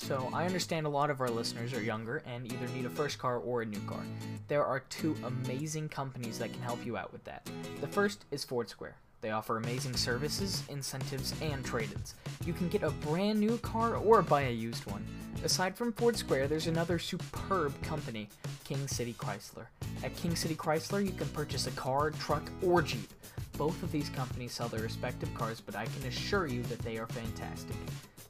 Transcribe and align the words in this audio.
So, 0.00 0.30
I 0.32 0.46
understand 0.46 0.86
a 0.86 0.88
lot 0.88 1.10
of 1.10 1.20
our 1.20 1.28
listeners 1.28 1.74
are 1.74 1.82
younger 1.82 2.22
and 2.24 2.50
either 2.50 2.68
need 2.68 2.86
a 2.86 2.88
first 2.88 3.18
car 3.18 3.38
or 3.38 3.62
a 3.62 3.66
new 3.66 3.80
car. 3.80 4.00
There 4.46 4.64
are 4.64 4.84
two 4.88 5.16
amazing 5.24 5.88
companies 5.88 6.38
that 6.38 6.52
can 6.52 6.62
help 6.62 6.86
you 6.86 6.96
out 6.96 7.12
with 7.12 7.24
that. 7.24 7.50
The 7.80 7.88
first 7.88 8.24
is 8.30 8.44
Ford 8.44 8.68
Square. 8.68 8.94
They 9.22 9.32
offer 9.32 9.56
amazing 9.56 9.96
services, 9.96 10.62
incentives, 10.68 11.34
and 11.42 11.64
trade 11.64 11.90
ins. 11.92 12.14
You 12.46 12.52
can 12.52 12.68
get 12.68 12.84
a 12.84 12.90
brand 12.90 13.40
new 13.40 13.58
car 13.58 13.96
or 13.96 14.22
buy 14.22 14.42
a 14.42 14.52
used 14.52 14.86
one. 14.86 15.04
Aside 15.42 15.76
from 15.76 15.92
Ford 15.92 16.16
Square, 16.16 16.46
there's 16.46 16.68
another 16.68 17.00
superb 17.00 17.74
company, 17.82 18.28
King 18.62 18.86
City 18.86 19.14
Chrysler. 19.14 19.66
At 20.04 20.14
King 20.16 20.36
City 20.36 20.54
Chrysler, 20.54 21.04
you 21.04 21.12
can 21.12 21.28
purchase 21.30 21.66
a 21.66 21.72
car, 21.72 22.12
truck, 22.12 22.48
or 22.62 22.82
Jeep. 22.82 23.12
Both 23.58 23.82
of 23.82 23.90
these 23.90 24.08
companies 24.10 24.52
sell 24.52 24.68
their 24.68 24.82
respective 24.82 25.34
cars, 25.34 25.60
but 25.60 25.74
I 25.74 25.86
can 25.86 26.06
assure 26.06 26.46
you 26.46 26.62
that 26.62 26.78
they 26.78 26.98
are 26.98 27.08
fantastic. 27.08 27.76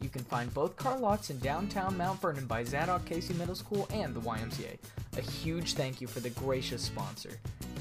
You 0.01 0.09
can 0.09 0.23
find 0.25 0.53
both 0.55 0.77
car 0.77 0.97
lots 0.99 1.31
in 1.31 1.39
downtown 1.41 1.97
Mount 1.97 2.21
Vernon 2.21 2.47
by 2.47 2.63
Zadok 2.63 3.05
Casey 3.05 3.35
Middle 3.35 3.57
School 3.57 3.89
and 3.93 4.15
the 4.15 4.21
YMCA. 4.21 4.79
A 5.17 5.21
huge 5.21 5.75
thank 5.75 6.01
you 6.01 6.07
for 6.07 6.21
the 6.21 6.31
gracious 6.31 6.83
sponsor. 6.83 7.31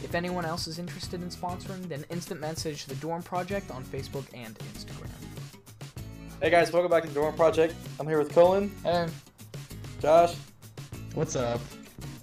If 0.03 0.15
anyone 0.15 0.43
else 0.45 0.67
is 0.67 0.79
interested 0.79 1.21
in 1.21 1.29
sponsoring, 1.29 1.87
then 1.87 2.05
instant 2.09 2.41
message 2.41 2.85
the 2.85 2.95
Dorm 2.95 3.21
Project 3.21 3.69
on 3.69 3.83
Facebook 3.83 4.25
and 4.33 4.57
Instagram. 4.73 5.09
Hey 6.41 6.49
guys, 6.49 6.71
welcome 6.71 6.89
back 6.89 7.03
to 7.03 7.09
the 7.09 7.15
Dorm 7.15 7.35
Project. 7.35 7.75
I'm 7.99 8.07
here 8.07 8.17
with 8.19 8.31
Colin, 8.33 8.71
And 8.83 9.11
Josh, 10.01 10.35
What's 11.13 11.35
up? 11.35 11.59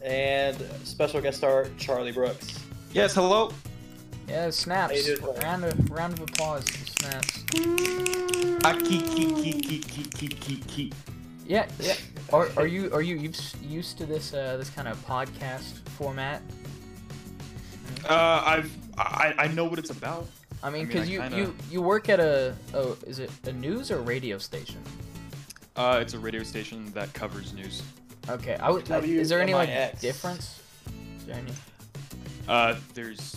and 0.04 0.56
special 0.84 1.20
guest 1.20 1.38
star 1.38 1.66
Charlie 1.78 2.12
Brooks. 2.12 2.60
Yes, 2.92 3.14
hello. 3.14 3.52
yeah, 4.28 4.50
snaps. 4.50 4.92
How 5.06 5.14
you 5.14 5.32
Round 5.42 5.64
of 5.64 5.90
round 5.90 6.12
of 6.14 6.20
applause 6.20 6.68
for 6.68 6.86
snaps. 6.86 8.33
Ah, 8.66 8.78
yeah, 11.46 11.68
yeah. 11.78 11.94
Are, 12.32 12.48
are 12.56 12.66
you 12.66 12.90
are 12.94 13.02
you 13.02 13.30
used 13.60 13.98
to 13.98 14.06
this 14.06 14.32
uh, 14.32 14.56
this 14.56 14.70
kind 14.70 14.88
of 14.88 14.96
podcast 15.04 15.86
format? 15.90 16.40
Uh, 18.08 18.42
I've 18.42 18.74
I, 18.96 19.34
I 19.36 19.48
know 19.48 19.66
what 19.66 19.78
it's 19.78 19.90
about. 19.90 20.26
I 20.62 20.70
mean, 20.70 20.86
because 20.86 21.02
I 21.02 21.04
mean, 21.04 21.12
you, 21.12 21.20
kinda... 21.20 21.36
you 21.36 21.56
you 21.70 21.82
work 21.82 22.08
at 22.08 22.20
a 22.20 22.54
oh 22.72 22.96
is 23.06 23.18
it 23.18 23.30
a 23.44 23.52
news 23.52 23.90
or 23.90 24.00
radio 24.00 24.38
station? 24.38 24.80
Uh, 25.76 25.98
it's 26.00 26.14
a 26.14 26.18
radio 26.18 26.42
station 26.42 26.90
that 26.92 27.12
covers 27.12 27.52
news. 27.52 27.82
Okay, 28.30 28.56
I 28.56 28.70
would. 28.70 28.88
Is 28.88 29.28
there 29.28 29.42
any 29.42 29.52
like 29.52 30.00
difference? 30.00 30.62
Is 31.18 31.26
there 31.26 31.36
any? 31.36 31.52
Uh, 32.48 32.76
there's 32.94 33.36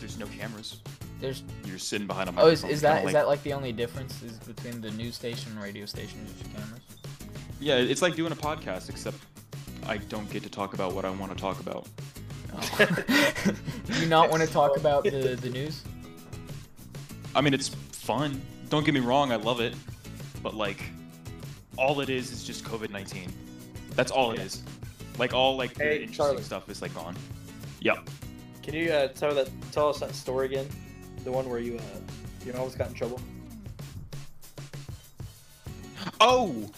there's 0.00 0.18
no 0.18 0.26
cameras. 0.26 0.80
There's 1.24 1.42
You're 1.64 1.78
sitting 1.78 2.06
behind 2.06 2.28
a 2.28 2.32
oh 2.32 2.34
microphone. 2.34 2.52
is, 2.70 2.76
is 2.76 2.80
that 2.82 2.98
is 2.98 3.04
like- 3.06 3.12
that 3.14 3.26
like 3.28 3.42
the 3.44 3.54
only 3.54 3.72
difference 3.72 4.22
is 4.22 4.36
between 4.40 4.82
the 4.82 4.90
news 4.90 5.14
station 5.14 5.52
and 5.52 5.62
radio 5.62 5.86
station 5.86 6.20
is 6.26 6.32
just 6.34 6.54
cameras? 6.54 6.80
Yeah, 7.60 7.76
it's 7.76 8.02
like 8.02 8.14
doing 8.14 8.30
a 8.32 8.36
podcast, 8.36 8.90
except 8.90 9.16
I 9.86 9.96
don't 9.96 10.28
get 10.30 10.42
to 10.42 10.50
talk 10.50 10.74
about 10.74 10.92
what 10.92 11.06
I 11.06 11.10
want 11.10 11.32
to 11.32 11.38
talk 11.38 11.60
about. 11.60 11.86
Do 13.86 13.92
you 14.00 14.06
not 14.06 14.30
want 14.30 14.42
to 14.42 14.48
talk 14.48 14.76
about 14.76 15.04
the 15.04 15.36
the 15.40 15.48
news? 15.50 15.82
I 17.34 17.40
mean, 17.40 17.54
it's 17.54 17.68
fun. 17.68 18.40
Don't 18.68 18.84
get 18.84 18.92
me 18.94 19.00
wrong, 19.00 19.32
I 19.32 19.36
love 19.36 19.60
it, 19.60 19.74
but 20.42 20.54
like, 20.54 20.82
all 21.78 22.00
it 22.00 22.10
is 22.10 22.30
is 22.32 22.44
just 22.44 22.64
COVID 22.64 22.90
nineteen. 22.90 23.32
That's 23.96 24.12
all 24.12 24.32
it 24.32 24.38
Yeah. 24.40 24.44
is. 24.44 24.62
Like 25.18 25.32
all 25.32 25.56
like 25.56 25.72
the 25.74 25.84
Hey, 25.84 25.94
interesting 26.02 26.14
Charlie. 26.26 26.42
stuff 26.42 26.68
is 26.68 26.82
like 26.82 26.94
gone. 26.94 27.16
Yep. 27.80 28.10
Can 28.62 28.74
you 28.74 28.90
uh, 28.92 29.08
tell 29.08 29.34
that 29.34 29.48
tell 29.72 29.88
us 29.88 30.00
that 30.00 30.14
story 30.14 30.46
again? 30.46 30.68
The 31.24 31.32
one 31.32 31.48
where 31.48 31.58
you 31.58 31.76
uh, 31.76 31.80
you 32.46 32.52
almost 32.52 32.78
got 32.78 32.88
in 32.88 32.94
trouble. 32.94 33.20
Oh, 36.20 36.70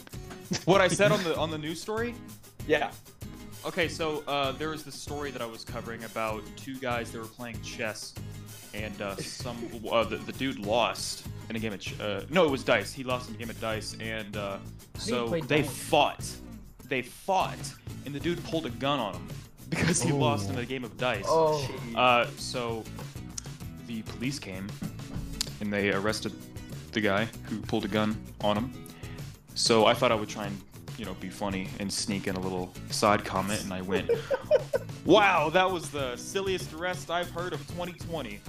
what 0.65 0.81
I 0.81 0.89
said 0.89 1.13
on 1.13 1.23
the 1.25 1.37
on 1.39 1.51
the 1.51 1.59
news 1.59 1.81
story. 1.81 2.15
Yeah. 2.67 2.91
Okay, 3.65 3.89
so 3.89 4.23
uh, 4.29 4.53
there 4.53 4.69
was 4.69 4.85
this 4.85 4.95
story 4.95 5.33
that 5.33 5.43
I 5.43 5.47
was 5.47 5.65
covering 5.65 6.05
about 6.05 6.45
two 6.57 6.77
guys 6.77 7.11
that 7.11 7.19
were 7.19 7.25
playing 7.27 7.61
chess, 7.63 8.15
and 8.75 9.01
uh, 9.03 9.17
some 9.19 9.57
uh, 9.91 10.05
the, 10.05 10.17
the 10.19 10.33
dude 10.33 10.59
lost 10.61 11.27
in 11.51 11.57
a 11.57 11.59
game 11.59 11.73
of 11.73 11.81
ch- 11.81 11.99
uh, 12.01 12.23
no, 12.31 12.45
it 12.45 12.51
was 12.51 12.63
dice. 12.63 12.93
He 12.93 13.03
lost 13.03 13.29
in 13.29 13.35
a 13.35 13.39
game 13.39 13.51
of 13.51 13.61
dice, 13.61 13.97
and 14.01 14.37
uh, 14.37 14.59
so 14.97 15.29
they 15.29 15.41
dice? 15.63 15.69
fought. 15.71 16.25
They 16.89 17.03
fought, 17.03 17.59
and 18.05 18.15
the 18.15 18.21
dude 18.21 18.43
pulled 18.45 18.67
a 18.67 18.71
gun 18.71 19.01
on 19.01 19.15
him 19.15 19.27
because 19.71 20.01
he 20.01 20.13
lost 20.13 20.49
in 20.51 20.59
a 20.59 20.65
game 20.65 20.85
of 20.85 20.97
dice. 20.97 21.25
Oh, 21.27 21.69
Uh, 21.97 22.29
so 22.39 22.85
the 23.87 24.03
police 24.03 24.39
came 24.39 24.69
and 25.61 25.73
they 25.73 25.93
arrested 25.93 26.33
the 26.93 27.01
guy 27.01 27.29
who 27.45 27.61
pulled 27.61 27.85
a 27.85 27.89
gun 27.89 28.17
on 28.41 28.57
him. 28.57 28.73
So 29.55 29.87
I 29.87 29.95
thought 29.95 30.13
I 30.13 30.15
would 30.15 30.29
try 30.29 30.47
and, 30.47 30.61
you 30.99 31.05
know, 31.05 31.15
be 31.15 31.29
funny 31.29 31.69
and 31.81 31.93
sneak 31.93 32.27
in 32.27 32.37
a 32.37 32.41
little 32.41 32.73
side 32.91 33.25
comment, 33.25 33.63
and 33.63 33.73
I 33.73 33.81
went, 33.83 34.11
"Wow, 35.05 35.51
that 35.51 35.71
was 35.71 35.91
the 35.91 36.17
silliest 36.17 36.73
arrest 36.73 37.11
I've 37.11 37.31
heard 37.31 37.53
of 37.53 37.61
2020." 37.69 38.41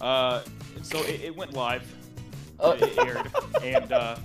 Uh, 0.00 0.42
so 0.82 0.98
it, 1.04 1.20
it 1.20 1.36
went 1.36 1.52
live. 1.52 1.84
Oh. 2.60 2.72
It 2.72 2.96
aired, 2.98 3.30
and 3.62 3.92
uh, 3.92 4.16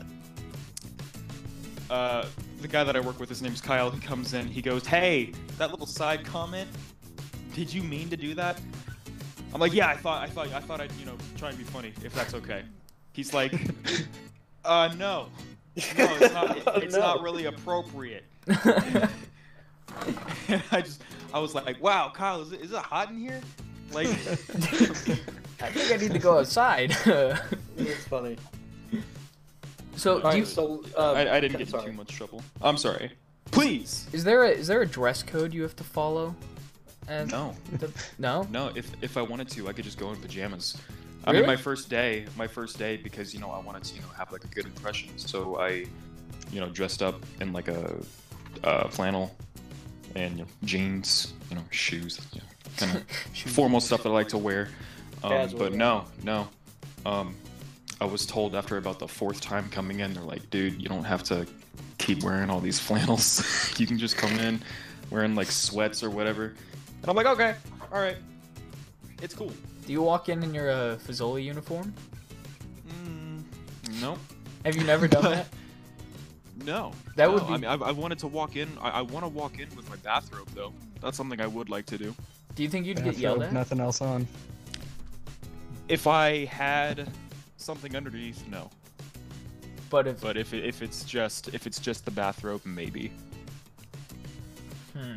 uh, 1.89 2.25
the 2.61 2.67
guy 2.67 2.83
that 2.83 2.95
I 2.95 2.99
work 2.99 3.19
with, 3.19 3.29
his 3.29 3.41
name's 3.41 3.61
Kyle. 3.61 3.89
He 3.89 3.99
comes 3.99 4.33
in. 4.33 4.47
He 4.47 4.61
goes, 4.61 4.85
"Hey, 4.85 5.33
that 5.57 5.71
little 5.71 5.87
side 5.87 6.25
comment. 6.25 6.69
Did 7.53 7.73
you 7.73 7.83
mean 7.83 8.09
to 8.09 8.17
do 8.17 8.33
that?" 8.35 8.59
I'm 9.53 9.59
like, 9.59 9.73
"Yeah, 9.73 9.87
I 9.87 9.95
thought, 9.95 10.23
I 10.23 10.27
thought, 10.27 10.51
I 10.53 10.59
thought 10.59 10.81
I'd, 10.81 10.91
you 10.93 11.05
know, 11.05 11.17
try 11.37 11.49
and 11.49 11.57
be 11.57 11.63
funny, 11.63 11.93
if 12.03 12.13
that's 12.13 12.33
okay." 12.33 12.63
He's 13.13 13.33
like, 13.33 13.53
"Uh, 14.65 14.93
no, 14.97 15.27
no, 15.27 15.29
it's 15.75 16.33
not. 16.33 16.57
It's 16.83 16.95
no. 16.95 16.99
not 17.01 17.21
really 17.21 17.45
appropriate." 17.45 18.25
I 20.71 20.81
just, 20.81 21.01
I 21.33 21.39
was 21.39 21.55
like, 21.55 21.81
"Wow, 21.81 22.11
Kyle, 22.13 22.41
is 22.41 22.51
it, 22.51 22.61
is 22.61 22.71
it 22.71 22.77
hot 22.77 23.09
in 23.09 23.19
here?" 23.19 23.41
Like, 23.91 24.07
I 24.07 25.71
think 25.71 25.91
I 25.91 25.97
need 25.97 26.11
to 26.11 26.19
go 26.19 26.39
outside. 26.39 26.95
It's 27.77 28.05
funny. 28.05 28.35
so, 29.95 30.19
do 30.31 30.37
you, 30.37 30.45
so 30.45 30.83
uh, 30.97 31.13
I, 31.13 31.37
I 31.37 31.39
didn't 31.39 31.57
get 31.57 31.69
sorry. 31.69 31.85
too 31.85 31.93
much 31.93 32.09
trouble. 32.09 32.43
I'm 32.61 32.77
sorry. 32.77 33.11
Please. 33.51 34.07
is 34.11 34.23
there 34.23 34.43
a 34.43 34.49
is 34.49 34.67
there 34.67 34.81
a 34.81 34.85
dress 34.85 35.23
code 35.23 35.53
you 35.53 35.61
have 35.61 35.75
to 35.77 35.83
follow? 35.83 36.35
And 37.07 37.31
No. 37.31 37.55
the- 37.73 37.91
no. 38.17 38.47
No, 38.51 38.71
if 38.75 38.91
if 39.01 39.17
I 39.17 39.21
wanted 39.21 39.49
to, 39.51 39.69
I 39.69 39.73
could 39.73 39.85
just 39.85 39.97
go 39.97 40.11
in 40.11 40.17
pajamas. 40.17 40.77
I 41.25 41.33
mean, 41.33 41.45
my 41.45 41.57
first 41.57 41.89
day, 41.89 42.25
my 42.37 42.47
first 42.47 42.77
day, 42.79 42.95
because 42.97 43.33
you 43.33 43.39
know 43.41 43.51
I 43.51 43.59
wanted 43.59 43.83
to, 43.85 43.95
you 43.95 44.01
know, 44.01 44.07
have 44.17 44.31
like 44.31 44.43
a 44.45 44.47
good 44.47 44.65
impression. 44.65 45.09
So 45.17 45.57
I, 45.59 45.85
you 46.51 46.59
know, 46.61 46.69
dressed 46.69 47.01
up 47.01 47.21
in 47.41 47.51
like 47.51 47.67
a 47.67 47.97
uh, 48.63 48.87
flannel 48.89 49.35
and 50.15 50.37
you 50.37 50.43
know, 50.43 50.49
jeans, 50.63 51.33
you 51.49 51.55
know, 51.57 51.63
shoes, 51.69 52.19
you 52.33 52.39
know, 52.41 52.47
kind 52.77 52.95
of 53.45 53.51
formal 53.51 53.81
stuff 53.81 54.03
that 54.03 54.09
I 54.09 54.13
like 54.13 54.29
to 54.29 54.37
wear. 54.37 54.69
Um, 55.23 55.49
but 55.57 55.73
no, 55.73 56.05
no. 56.23 56.47
Um, 57.05 57.35
I 57.99 58.05
was 58.05 58.25
told 58.25 58.55
after 58.55 58.77
about 58.77 58.99
the 58.99 59.07
fourth 59.07 59.41
time 59.41 59.69
coming 59.69 59.99
in, 59.99 60.13
they're 60.13 60.23
like, 60.23 60.49
dude, 60.49 60.81
you 60.81 60.87
don't 60.87 61.03
have 61.03 61.23
to 61.23 61.45
keep 61.97 62.23
wearing 62.23 62.49
all 62.49 62.59
these 62.61 62.79
flannels. 62.87 63.73
you 63.79 63.85
can 63.87 63.97
just 63.97 64.15
come 64.17 64.37
in 64.39 64.61
wearing 65.09 65.35
like 65.35 65.51
sweats 65.51 66.03
or 66.03 66.09
whatever. 66.09 66.53
And 67.01 67.09
I'm 67.09 67.15
like, 67.15 67.25
okay, 67.27 67.55
all 67.91 68.01
right, 68.01 68.17
it's 69.21 69.33
cool. 69.33 69.51
Do 69.85 69.93
you 69.93 70.01
walk 70.01 70.29
in 70.29 70.43
in 70.43 70.53
your 70.53 70.69
uh, 70.69 70.97
Fazoli 70.97 71.43
uniform? 71.43 71.93
Mm, 72.89 73.43
no. 74.01 74.17
Have 74.65 74.75
you 74.75 74.83
never 74.83 75.07
done 75.07 75.23
that? 75.23 75.47
No. 76.65 76.91
That 77.15 77.27
no. 77.27 77.33
would 77.35 77.47
be- 77.47 77.53
I 77.53 77.57
mean, 77.57 77.65
I, 77.65 77.75
I 77.75 77.91
wanted 77.91 78.17
to 78.19 78.27
walk 78.27 78.55
in. 78.55 78.67
I, 78.81 78.89
I 78.89 79.01
want 79.01 79.23
to 79.23 79.29
walk 79.29 79.59
in 79.59 79.73
with 79.75 79.89
my 79.89 79.95
bathrobe 79.97 80.49
though. 80.55 80.73
That's 81.01 81.15
something 81.15 81.39
I 81.39 81.47
would 81.47 81.69
like 81.69 81.85
to 81.85 81.97
do. 81.97 82.15
Do 82.55 82.63
you 82.63 82.67
think 82.69 82.85
you'd 82.85 83.03
get 83.03 83.17
yelled 83.17 83.43
at? 83.43 83.53
Nothing 83.53 83.79
else 83.79 84.01
on. 84.01 84.27
If 85.87 86.07
I 86.07 86.45
had 86.45 87.07
something 87.57 87.95
underneath, 87.95 88.45
no. 88.49 88.69
But 89.89 90.07
if 90.07 90.19
But 90.19 90.35
if 90.35 90.53
it, 90.53 90.65
if 90.65 90.81
it's 90.81 91.03
just 91.03 91.53
if 91.53 91.67
it's 91.67 91.79
just 91.79 92.03
the 92.05 92.11
bathrobe, 92.11 92.65
maybe. 92.65 93.11
Hmm. 94.93 95.15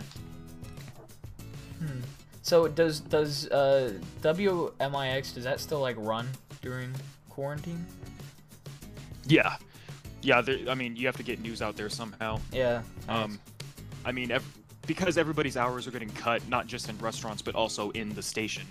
So 2.50 2.67
does 2.67 2.99
does 2.99 3.47
uh, 3.47 3.93
WMIX 4.23 5.35
does 5.35 5.44
that 5.44 5.61
still 5.61 5.79
like 5.79 5.94
run 6.00 6.29
during 6.62 6.93
quarantine? 7.29 7.87
Yeah. 9.25 9.55
Yeah. 10.20 10.41
There, 10.41 10.58
I 10.69 10.75
mean, 10.75 10.97
you 10.97 11.06
have 11.06 11.17
to 11.19 11.23
get 11.23 11.41
news 11.41 11.62
out 11.62 11.76
there 11.76 11.88
somehow. 11.88 12.41
Yeah. 12.50 12.82
Um, 13.08 13.38
I 14.05 14.11
mean, 14.11 14.32
ev- 14.32 14.58
because 14.88 15.17
everybody's 15.17 15.56
hours 15.56 15.87
are 15.87 15.93
getting 15.93 16.11
cut, 16.11 16.43
not 16.49 16.67
just 16.67 16.88
in 16.88 16.99
restaurants, 16.99 17.41
but 17.41 17.55
also 17.55 17.91
in 17.91 18.12
the 18.17 18.23
station. 18.23 18.67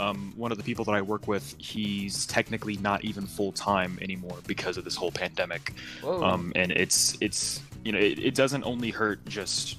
Um, 0.00 0.32
one 0.34 0.50
of 0.50 0.58
the 0.58 0.64
people 0.64 0.84
that 0.86 0.96
I 0.96 1.00
work 1.00 1.28
with, 1.28 1.54
he's 1.56 2.26
technically 2.26 2.78
not 2.78 3.04
even 3.04 3.28
full 3.28 3.52
time 3.52 3.96
anymore 4.02 4.38
because 4.48 4.76
of 4.76 4.82
this 4.82 4.96
whole 4.96 5.12
pandemic. 5.12 5.74
Whoa. 6.02 6.20
Um, 6.24 6.52
and 6.56 6.72
it's 6.72 7.16
it's 7.20 7.62
you 7.84 7.92
know 7.92 8.00
it, 8.00 8.18
it 8.18 8.34
doesn't 8.34 8.64
only 8.64 8.90
hurt 8.90 9.24
just 9.26 9.76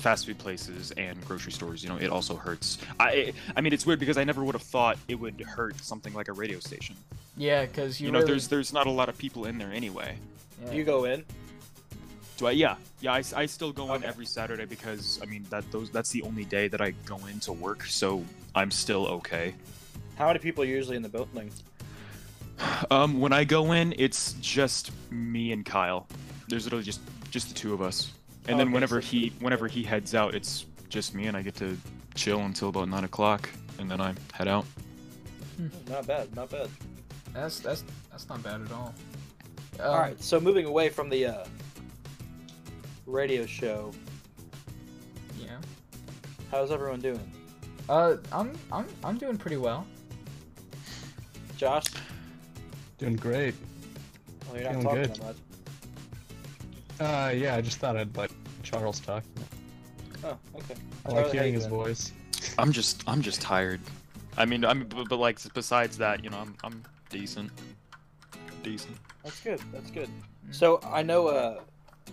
fast 0.00 0.26
food 0.26 0.38
places 0.38 0.90
and 0.92 1.22
grocery 1.26 1.52
stores. 1.52 1.82
You 1.82 1.90
know, 1.90 1.96
it 1.96 2.08
also 2.10 2.34
hurts. 2.36 2.78
I 2.98 3.32
I 3.56 3.60
mean, 3.60 3.72
it's 3.72 3.86
weird 3.86 4.00
because 4.00 4.18
I 4.18 4.24
never 4.24 4.42
would 4.44 4.54
have 4.54 4.62
thought 4.62 4.98
it 5.08 5.14
would 5.16 5.40
hurt 5.40 5.78
something 5.84 6.12
like 6.14 6.28
a 6.28 6.32
radio 6.32 6.58
station. 6.60 6.96
yeah, 7.36 7.66
because 7.66 8.00
you, 8.00 8.06
You, 8.06 8.12
know, 8.12 8.18
really, 8.20 8.32
there's 8.32 8.48
there's 8.48 8.72
not 8.72 8.86
a 8.86 8.90
lot 8.90 9.08
of 9.08 9.16
people 9.18 9.44
in 9.46 9.58
there 9.58 9.72
anyway. 9.72 10.16
yeah. 10.64 10.72
You 10.72 10.84
go 10.84 11.04
in? 11.04 11.24
Do 12.38 12.46
I? 12.46 12.52
Yeah, 12.52 12.76
yeah. 13.00 13.12
I, 13.12 13.22
I 13.36 13.46
still 13.46 13.70
go 13.72 13.92
in 13.94 14.02
every 14.02 14.24
Saturday 14.26 14.64
because 14.64 15.20
I 15.22 15.26
mean 15.26 15.44
that 15.50 15.70
those 15.70 15.90
that's 15.90 16.10
the 16.10 16.22
only 16.22 16.44
day 16.46 16.68
that 16.68 16.80
I 16.80 16.92
go 17.04 17.18
in 17.26 17.38
to 17.40 17.52
work, 17.52 17.84
so 17.84 18.24
I'm 18.54 18.70
still 18.70 19.06
okay. 19.06 19.54
How 20.16 20.26
many 20.26 20.38
people 20.38 20.64
are 20.64 20.66
usually 20.66 20.96
in 20.96 21.02
the 21.02 21.08
building? 21.08 21.50
Um, 22.90 23.20
when 23.20 23.32
I 23.32 23.44
go 23.44 23.72
in, 23.72 23.94
it's 23.96 24.34
just 24.40 24.90
me 25.10 25.52
and 25.52 25.64
Kyle. 25.64 26.06
There's 26.48 26.64
literally 26.64 26.84
just 26.84 27.00
just 27.30 27.48
the 27.48 27.54
two 27.54 27.72
of 27.72 27.80
us, 27.80 28.10
and 28.48 28.58
then 28.58 28.68
Okay, 28.68 28.74
whenever 28.74 29.00
so- 29.02 29.08
he 29.08 29.32
whenever 29.40 29.68
he 29.68 29.82
heads 29.82 30.14
out, 30.14 30.34
it's 30.34 30.66
just 30.88 31.14
me, 31.14 31.26
and 31.26 31.36
I 31.36 31.42
get 31.42 31.54
to 31.56 31.76
chill 32.14 32.40
until 32.40 32.68
about 32.68 32.88
nine 32.88 33.04
o'clock, 33.04 33.48
and 33.78 33.90
then 33.90 34.00
I 34.00 34.14
head 34.32 34.48
out. 34.48 34.64
Not 35.88 36.06
bad, 36.06 36.34
not 36.34 36.50
bad. 36.50 36.68
That's 37.32 37.60
that's 37.60 37.84
that's 38.10 38.28
not 38.28 38.42
bad 38.42 38.62
at 38.62 38.72
all. 38.72 38.94
All 39.80 39.94
Um, 39.94 40.00
right, 40.00 40.22
so 40.22 40.40
moving 40.40 40.66
away 40.66 40.88
from 40.88 41.08
the 41.08 41.26
uh, 41.26 41.44
radio 43.06 43.46
show, 43.46 43.92
Yeah. 45.38 45.56
how's 46.50 46.70
everyone 46.70 47.00
doing? 47.00 47.30
Uh, 47.88 48.16
I'm 48.32 48.56
I'm 48.72 48.86
I'm 49.04 49.16
doing 49.18 49.36
pretty 49.36 49.56
well. 49.58 49.86
Josh? 51.56 51.84
Doing 52.98 53.16
great. 53.16 53.54
Well, 54.48 54.60
you're 54.60 54.64
not 54.64 54.70
Feeling 54.72 54.84
talking 54.86 55.02
good. 55.02 55.14
that 55.16 55.22
much. 55.24 55.36
Uh, 57.00 57.32
yeah, 57.34 57.56
I 57.56 57.62
just 57.62 57.78
thought 57.78 57.96
I'd 57.96 58.14
let 58.14 58.30
Charles 58.62 59.00
talk. 59.00 59.24
Oh, 60.22 60.36
okay. 60.54 60.74
I 61.06 61.10
Charlie, 61.10 61.22
like 61.24 61.32
hearing 61.32 61.54
his 61.54 61.66
voice. 61.66 62.12
I'm 62.58 62.72
just 62.72 63.02
I'm 63.06 63.22
just 63.22 63.40
tired. 63.40 63.80
I 64.36 64.44
mean 64.44 64.64
I'm 64.66 64.84
but, 64.84 65.08
but 65.08 65.16
like 65.16 65.38
besides 65.54 65.96
that, 65.96 66.22
you 66.22 66.28
know, 66.28 66.36
I'm 66.36 66.54
I'm 66.62 66.82
decent. 67.08 67.50
Decent. 68.62 68.96
That's 69.24 69.40
good. 69.40 69.60
That's 69.72 69.90
good. 69.90 70.08
Mm. 70.08 70.54
So 70.54 70.78
I 70.84 71.02
know 71.02 71.28
uh, 71.28 71.60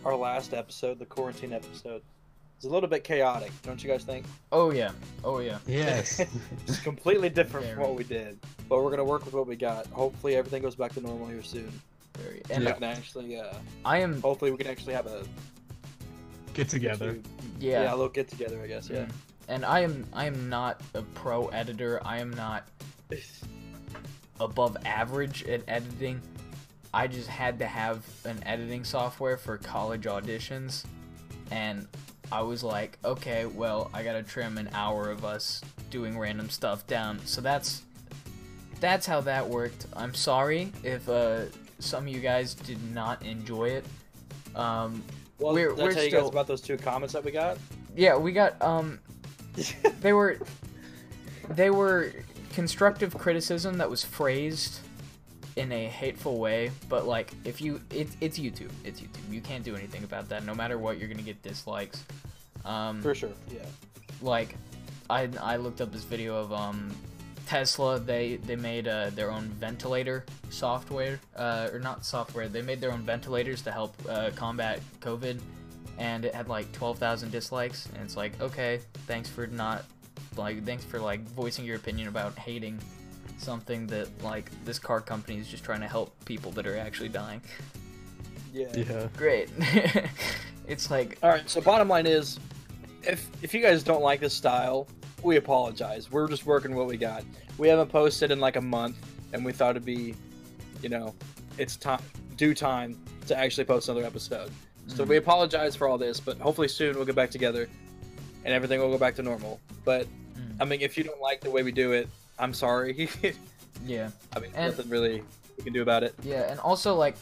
our 0.06 0.16
last 0.16 0.54
episode, 0.54 1.00
the 1.00 1.06
quarantine 1.06 1.52
episode, 1.52 2.02
is 2.58 2.66
a 2.66 2.70
little 2.70 2.88
bit 2.88 3.04
chaotic. 3.04 3.52
Don't 3.64 3.84
you 3.84 3.90
guys 3.90 4.06
think? 4.06 4.26
Oh 4.54 4.72
yeah. 4.72 4.92
Oh 5.22 5.40
yeah. 5.40 5.58
Yes. 5.68 6.22
It's 6.68 6.80
completely 6.80 7.30
different 7.30 7.68
from 7.68 7.80
what 7.80 7.96
we 7.96 8.06
did, 8.06 8.40
but 8.70 8.82
we're 8.82 8.90
gonna 8.90 9.04
work 9.04 9.26
with 9.26 9.34
what 9.34 9.48
we 9.48 9.58
got. 9.58 9.86
Hopefully, 9.88 10.38
everything 10.38 10.62
goes 10.62 10.76
back 10.76 10.94
to 10.94 11.02
normal 11.02 11.28
here 11.28 11.44
soon. 11.44 11.72
Very. 12.18 12.42
And 12.50 12.52
And 12.52 12.66
we 12.66 12.72
can 12.74 12.84
actually, 12.84 13.40
uh, 13.40 13.54
I 13.86 14.00
am. 14.00 14.22
hopefully, 14.22 14.52
we 14.52 14.58
can 14.58 14.68
actually 14.68 14.94
have 14.94 15.08
a 15.08 15.24
Get 16.54 16.70
together. 16.70 17.20
Yeah, 17.60 17.84
Yeah. 17.84 17.92
a 17.92 17.96
little 17.96 18.10
get 18.10 18.28
together, 18.28 18.60
I 18.64 18.68
guess. 18.68 18.90
Yeah. 18.90 19.06
Mm. 19.06 19.12
And 19.50 19.66
I 19.66 19.82
am 19.82 20.06
I 20.12 20.26
am 20.26 20.50
not 20.50 20.82
a 20.96 21.02
pro 21.04 21.48
editor. 21.50 22.02
I 22.04 22.20
am 22.20 22.32
not 22.32 22.68
above 24.40 24.78
average 24.86 25.44
at 25.46 25.62
editing. 25.68 26.22
I 26.94 27.08
just 27.08 27.28
had 27.28 27.60
to 27.60 27.68
have 27.68 28.04
an 28.26 28.42
editing 28.46 28.84
software 28.84 29.38
for 29.38 29.58
college 29.58 30.04
auditions, 30.04 30.86
and 31.52 31.88
I 32.32 32.42
was 32.42 32.64
like, 32.64 32.98
okay, 33.06 33.46
well, 33.46 33.90
I 33.94 34.04
gotta 34.04 34.24
trim 34.24 34.58
an 34.58 34.70
hour 34.74 35.10
of 35.12 35.24
us 35.24 35.62
doing 35.92 36.18
random 36.18 36.50
stuff 36.50 36.86
down. 36.88 37.20
So 37.26 37.40
that's 37.42 37.84
that's 38.80 39.06
how 39.06 39.22
that 39.22 39.48
worked. 39.48 39.86
I'm 39.96 40.14
sorry 40.14 40.72
if 40.84 41.08
uh, 41.08 41.46
some 41.80 42.08
of 42.08 42.10
you 42.14 42.20
guys 42.20 42.54
did 42.54 42.80
not 42.94 43.24
enjoy 43.26 43.70
it. 43.70 43.86
Um, 44.56 45.04
Well, 45.40 45.54
We're- 45.54 45.76
did 45.76 45.80
I 45.80 45.84
we're 45.86 45.94
tell 45.94 46.04
you 46.04 46.12
guys 46.12 46.28
about 46.28 46.48
those 46.48 46.62
two 46.62 46.78
comments 46.78 47.14
that 47.14 47.24
we 47.24 47.32
got? 47.32 47.58
yeah, 47.96 48.16
we 48.18 48.32
got 48.32 48.60
um, 48.62 49.00
they 50.02 50.14
were 50.14 50.40
they 51.50 51.70
were 51.70 52.12
constructive 52.54 53.16
criticism 53.18 53.78
that 53.78 53.90
was 53.90 54.04
phrased 54.04 54.80
in 55.56 55.72
a 55.72 55.86
hateful 55.88 56.38
way 56.40 56.70
but 56.90 57.08
like 57.08 57.32
if 57.46 57.60
you 57.62 57.82
it, 57.92 58.08
it's 58.22 58.38
youtube 58.38 58.70
it's 58.84 59.00
youtube 59.02 59.32
you 59.32 59.42
can't 59.42 59.64
do 59.64 59.76
anything 59.76 60.04
about 60.04 60.28
that 60.30 60.44
no 60.46 60.54
matter 60.54 60.78
what 60.78 61.00
you're 61.00 61.08
gonna 61.08 61.22
get 61.22 61.42
dislikes 61.42 62.04
um 62.66 63.02
For 63.02 63.16
sure. 63.16 63.30
Yeah. 63.52 63.62
like 64.22 64.56
i 65.10 65.28
i 65.42 65.56
looked 65.56 65.82
up 65.82 65.92
this 65.92 66.04
video 66.04 66.36
of 66.38 66.52
um 66.54 66.96
tesla 67.48 68.00
they 68.00 68.36
they 68.38 68.56
made 68.56 68.88
uh, 68.88 69.10
their 69.12 69.32
own 69.32 69.46
ventilator 69.60 70.26
software 70.50 71.20
uh, 71.38 71.70
or 71.72 71.80
not 71.80 72.06
software 72.06 72.48
they 72.48 72.62
made 72.62 72.82
their 72.82 72.92
own 72.92 73.02
ventilators 73.02 73.62
to 73.62 73.72
help 73.72 73.96
uh, 74.10 74.30
combat 74.36 74.80
covid 75.00 75.40
and 75.98 76.26
it 76.26 76.36
had 76.36 76.48
like 76.48 76.72
12,000 76.74 77.32
dislikes 77.32 77.88
and 77.94 78.04
it's 78.04 78.18
like 78.18 78.40
okay 78.42 78.80
thanks 79.08 79.30
for 79.30 79.48
not 79.48 79.86
like 80.36 80.64
thanks 80.66 80.84
for 80.84 81.00
like 81.00 81.22
voicing 81.30 81.66
your 81.66 81.78
opinion 81.78 82.08
about 82.08 82.38
hating 82.38 82.80
something 83.38 83.88
that 83.88 84.08
like 84.24 84.52
this 84.66 84.78
car 84.78 85.00
company 85.02 85.40
is 85.40 85.48
just 85.48 85.64
trying 85.64 85.80
to 85.80 85.88
help 85.88 86.14
people 86.26 86.52
that 86.52 86.68
are 86.68 86.78
actually 86.78 87.10
dying 87.10 87.42
Yeah. 88.54 88.68
Yeah. 88.76 89.08
great 89.16 89.50
it's 90.68 90.92
like 90.92 91.18
All 91.24 91.30
right. 91.30 91.50
So 91.50 91.62
bottom 91.62 91.88
line 91.88 92.06
is, 92.06 92.40
if 93.04 93.30
if 93.42 93.54
you 93.54 93.62
guys 93.62 93.84
don't 93.84 94.02
like 94.02 94.20
this 94.20 94.34
style, 94.34 94.88
we 95.24 95.38
apologize. 95.38 96.12
We're 96.12 96.28
just 96.28 96.46
working 96.46 96.76
what 96.76 96.88
we 96.88 96.98
got. 96.98 97.24
We 97.58 97.68
haven't 97.68 97.90
posted 97.90 98.32
in 98.32 98.40
like 98.40 98.56
a 98.56 98.62
month, 98.62 98.98
and 99.34 99.44
we 99.44 99.52
thought 99.52 99.72
it'd 99.72 99.86
be, 99.86 100.16
you 100.82 100.90
know, 100.90 101.14
it's 101.58 101.76
time 101.76 102.02
due 102.36 102.54
time 102.54 102.96
to 103.26 103.38
actually 103.38 103.66
post 103.66 103.90
another 103.90 104.06
episode. 104.06 104.52
So 104.88 105.04
Mhm. 105.04 105.08
we 105.10 105.18
apologize 105.18 105.76
for 105.76 105.88
all 105.88 105.98
this, 105.98 106.20
but 106.20 106.38
hopefully 106.38 106.68
soon 106.68 106.96
we'll 106.96 107.06
get 107.06 107.16
back 107.16 107.32
together, 107.32 107.68
and 108.46 108.54
everything 108.54 108.80
will 108.80 108.92
go 108.92 108.98
back 109.00 109.16
to 109.16 109.24
normal. 109.24 109.60
But 109.84 110.06
Mm. 110.36 110.56
I 110.62 110.66
mean, 110.66 110.82
if 110.82 110.98
you 110.98 111.04
don't 111.04 111.20
like 111.20 111.42
the 111.42 111.50
way 111.50 111.64
we 111.64 111.72
do 111.72 111.94
it, 111.94 112.08
I'm 112.38 112.54
sorry. 112.54 113.10
yeah 113.86 114.12
I 114.36 114.40
mean, 114.40 114.52
And- 114.56 114.72
nothing 114.76 114.90
really 114.90 115.24
we 115.58 115.64
can 115.64 115.74
do 115.74 115.82
about 115.82 116.04
it. 116.04 116.14
Yeah, 116.24 116.50
and 116.52 116.60
also 116.60 116.94
like 116.96 117.16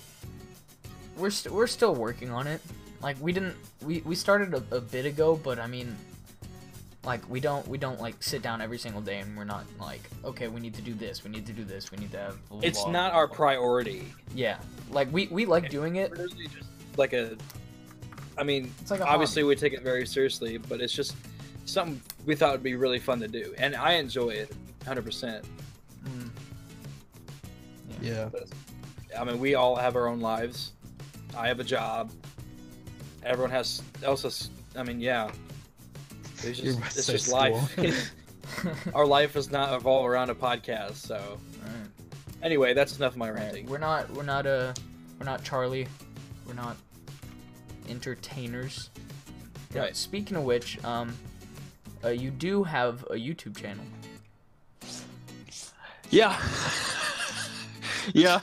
we're 1.18 1.30
st- 1.30 1.54
we're 1.54 1.68
still 1.68 1.96
working 1.96 2.30
on 2.32 2.46
it. 2.48 2.60
Like 3.02 3.16
we 3.22 3.32
didn't 3.32 3.56
we 3.82 4.02
we 4.02 4.16
started 4.16 4.54
a, 4.54 4.76
a 4.76 4.82
bit 4.82 5.06
ago, 5.06 5.40
but 5.42 5.60
I 5.60 5.68
mean 5.68 5.96
like 7.06 7.28
we 7.30 7.40
don't 7.40 7.68
we 7.68 7.78
don't 7.78 8.00
like 8.02 8.16
sit 8.22 8.42
down 8.42 8.62
every 8.62 8.78
single 8.78 9.02
day 9.02 9.20
and 9.20 9.38
we're 9.38 9.44
not 9.44 9.66
like 9.80 10.02
okay 10.24 10.48
we 10.48 10.60
need 10.60 10.74
to 10.74 10.82
do 10.82 10.94
this 10.94 11.24
we 11.24 11.30
need 11.30 11.46
to 11.46 11.54
do 11.54 11.64
this 11.64 11.92
we 11.92 11.98
need 11.98 12.12
to 12.12 12.18
have 12.18 12.50
blah, 12.50 12.60
It's 12.64 12.82
blah, 12.84 12.92
not 12.92 13.12
blah, 13.12 13.20
our 13.20 13.28
blah. 13.28 13.36
priority. 13.36 14.08
yeah 14.34 14.58
like 14.90 15.12
we 15.14 15.28
we 15.28 15.46
like 15.46 15.70
doing 15.70 15.98
it 15.98 16.12
just 16.16 16.36
like 16.98 17.14
a. 17.14 17.36
I 18.38 18.44
mean, 18.44 18.70
it's 18.82 18.92
like 18.92 19.00
a 19.00 19.06
obviously 19.08 19.42
hobby. 19.44 19.50
we 19.50 19.56
take 19.56 19.72
it 19.74 19.82
very 19.82 20.06
seriously, 20.06 20.58
but 20.58 20.82
it's 20.82 20.92
just 20.92 21.16
something 21.66 22.02
we 22.26 22.36
thought 22.36 22.52
would 22.52 22.64
be 22.64 22.76
really 22.76 23.00
fun 23.00 23.20
to 23.22 23.28
do, 23.30 23.54
and 23.58 23.76
I 23.78 23.94
enjoy 23.94 24.30
it 24.30 24.50
100. 24.84 25.04
percent 25.04 25.46
Mm. 26.06 26.30
Yeah. 28.02 28.30
I 29.18 29.24
mean, 29.24 29.40
we 29.40 29.56
all 29.56 29.76
have 29.76 29.96
our 29.96 30.08
own 30.08 30.20
lives. 30.20 30.74
I 31.36 31.48
have 31.48 31.60
a 31.60 31.64
job. 31.64 32.12
Everyone 33.24 33.52
has 33.52 33.82
else 34.04 34.24
has. 34.24 34.50
I 34.76 34.84
mean, 34.84 35.00
yeah. 35.00 35.32
It's 36.44 36.60
just 36.60 36.80
it's 36.98 37.08
just 37.08 37.26
school. 37.28 37.38
life. 37.78 38.12
our 38.94 39.06
life 39.06 39.36
is 39.36 39.50
not 39.52 39.74
evolve 39.74 40.06
around 40.06 40.30
a 40.30 40.36
podcast. 40.36 40.96
So 40.96 41.16
Alright. 41.16 41.90
anyway, 42.44 42.74
that's 42.74 42.96
enough 42.98 43.14
of 43.14 43.18
my 43.18 43.30
Alright, 43.30 43.44
ranting. 43.44 43.66
we're 43.68 43.78
not 43.80 44.10
we're 44.12 44.24
not 44.24 44.46
uh 44.46 44.74
we're 45.20 45.26
not 45.26 45.44
Charlie 45.44 45.88
we're 46.48 46.54
not 46.54 46.78
entertainers 47.90 48.90
Yeah, 49.74 49.82
Right. 49.82 49.96
speaking 49.96 50.38
of 50.38 50.44
which 50.44 50.84
um 50.86 51.16
uh, 52.04 52.10
you 52.10 52.30
do 52.32 52.64
have 52.64 53.04
a 53.10 53.16
YouTube 53.16 53.58
channel 53.58 53.86
Yeah. 56.12 56.40
yeah. 58.14 58.40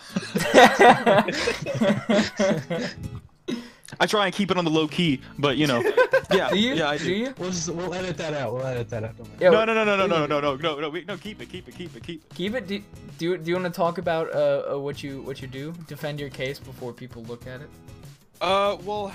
I 4.03 4.07
try 4.07 4.27
and 4.27 4.35
keep 4.35 4.51
it 4.51 4.57
on 4.57 4.65
the 4.65 4.71
low 4.71 4.89
key, 4.89 5.21
but 5.39 5.57
you 5.57 5.69
know. 5.69 5.81
Yeah. 6.33 6.49
do 6.49 6.59
you 6.59 6.75
Yeah, 6.75 6.89
I 6.89 6.97
do 6.97 7.05
do. 7.05 7.13
you 7.15 7.35
We'll 7.37 7.51
just, 7.51 7.69
we'll 7.69 7.93
edit 7.93 8.17
that 8.17 8.33
out. 8.33 8.55
We'll 8.55 8.65
edit 8.67 8.89
that 8.89 9.05
out. 9.05 9.17
Don't 9.19 9.29
worry. 9.29 9.37
Yeah, 9.39 9.51
No, 9.51 9.65
no, 9.67 9.75
no, 9.75 9.85
no, 9.85 9.97
no, 9.97 10.07
no, 10.07 10.27
no, 10.27 10.41
no, 10.41 10.57
no, 10.57 10.81
no, 10.81 10.89
wait, 10.89 11.07
no, 11.07 11.19
keep 11.19 11.43
it, 11.43 11.51
keep 11.51 11.69
it, 11.69 11.75
keep 11.77 11.95
it, 11.95 12.03
keep 12.03 12.25
it. 12.25 12.35
Keep 12.35 12.55
it. 12.55 12.67
Do, 12.67 12.83
do, 13.19 13.25
you- 13.27 13.37
do 13.39 13.51
you 13.51 13.55
want 13.55 13.67
to 13.73 13.77
talk 13.77 13.99
about 13.99 14.33
uh, 14.35 14.73
uh, 14.75 14.79
what 14.79 15.03
you 15.05 15.21
what 15.23 15.43
you 15.43 15.47
do? 15.47 15.73
Defend 15.89 16.19
your 16.19 16.31
case 16.31 16.59
before 16.59 16.93
people 16.95 17.23
look 17.25 17.47
at 17.47 17.61
it. 17.61 17.69
Uh, 18.41 18.77
well, 18.83 19.13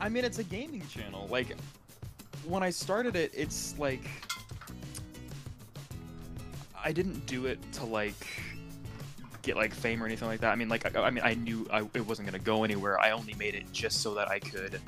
I 0.00 0.08
mean, 0.10 0.24
it's 0.26 0.38
a 0.38 0.44
gaming 0.44 0.86
channel. 0.88 1.26
Like, 1.30 1.56
when 2.44 2.62
I 2.62 2.68
started 2.70 3.16
it, 3.16 3.32
it's 3.34 3.74
like 3.78 4.04
I 6.84 6.92
didn't 6.92 7.24
do 7.26 7.46
it 7.46 7.58
to 7.74 7.84
like 7.86 8.26
get 9.42 9.56
like 9.56 9.74
fame 9.74 10.02
or 10.02 10.06
anything 10.06 10.28
like 10.28 10.40
that. 10.40 10.52
I 10.52 10.54
mean, 10.54 10.68
like, 10.68 10.96
I, 10.96 11.02
I 11.02 11.10
mean, 11.10 11.24
I 11.24 11.34
knew 11.34 11.66
I, 11.72 11.80
it 11.94 12.06
wasn't 12.06 12.26
gonna 12.28 12.38
go 12.38 12.64
anywhere. 12.64 12.98
I 13.00 13.10
only 13.10 13.34
made 13.34 13.54
it 13.54 13.64
just 13.72 14.00
so 14.00 14.14
that 14.14 14.28
I 14.28 14.38
could 14.38 14.80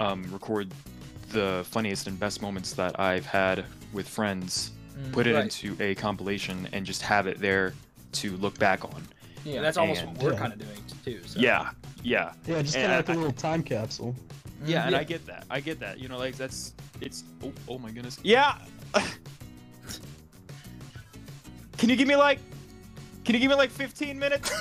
um, 0.00 0.24
record 0.32 0.70
the 1.30 1.64
funniest 1.70 2.06
and 2.06 2.18
best 2.20 2.42
moments 2.42 2.72
that 2.74 2.98
I've 3.00 3.26
had 3.26 3.64
with 3.92 4.08
friends, 4.08 4.70
Mm, 4.96 5.10
put 5.12 5.26
it 5.26 5.34
Right. 5.34 5.42
into 5.42 5.76
a 5.82 5.96
compilation, 5.96 6.68
and 6.72 6.86
just 6.86 7.02
have 7.02 7.26
it 7.26 7.40
there 7.40 7.74
to 8.12 8.36
look 8.36 8.56
back 8.60 8.84
on. 8.84 9.02
yeah. 9.44 9.60
That's 9.60 9.76
almost 9.76 10.02
and- 10.02 10.16
what 10.16 10.22
we're 10.22 10.32
Yeah. 10.34 10.38
kind 10.38 10.52
of 10.52 10.58
doing 10.60 10.78
too. 11.04 11.20
So. 11.26 11.40
Yeah, 11.40 11.70
yeah. 12.04 12.32
Yeah, 12.46 12.62
just 12.62 12.74
kind 12.76 12.92
of 12.92 12.98
like 12.98 13.10
I- 13.10 13.12
a 13.14 13.16
little 13.16 13.32
time 13.32 13.64
capsule. 13.64 14.14
Yeah, 14.64 14.84
Mm, 14.84 14.86
and 14.86 14.96
I 14.96 15.02
get 15.02 15.26
that. 15.26 15.46
I 15.50 15.58
get 15.58 15.80
that. 15.80 15.98
You 15.98 16.06
know, 16.08 16.16
like 16.16 16.36
that's 16.36 16.74
it's. 17.00 17.24
Oh, 17.42 17.52
oh 17.68 17.78
my 17.80 17.90
goodness. 17.90 18.18
Yeah. 18.22 18.56
can 21.76 21.88
you 21.90 21.96
give 21.96 22.06
me 22.06 22.14
like? 22.16 22.38
Can 23.24 23.34
you 23.34 23.40
give 23.40 23.50
me 23.50 23.56
like 23.56 23.70
15 23.70 24.18
minutes? 24.18 24.50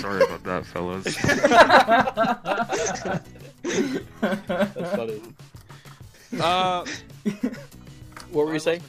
Sorry 0.00 0.24
about 0.24 0.42
that, 0.44 0.66
fellas. 0.66 1.04
That's 4.20 4.96
funny. 4.96 5.22
Uh, 6.40 6.84
what 8.32 8.46
were 8.46 8.52
you 8.52 8.58
saying? 8.58 8.82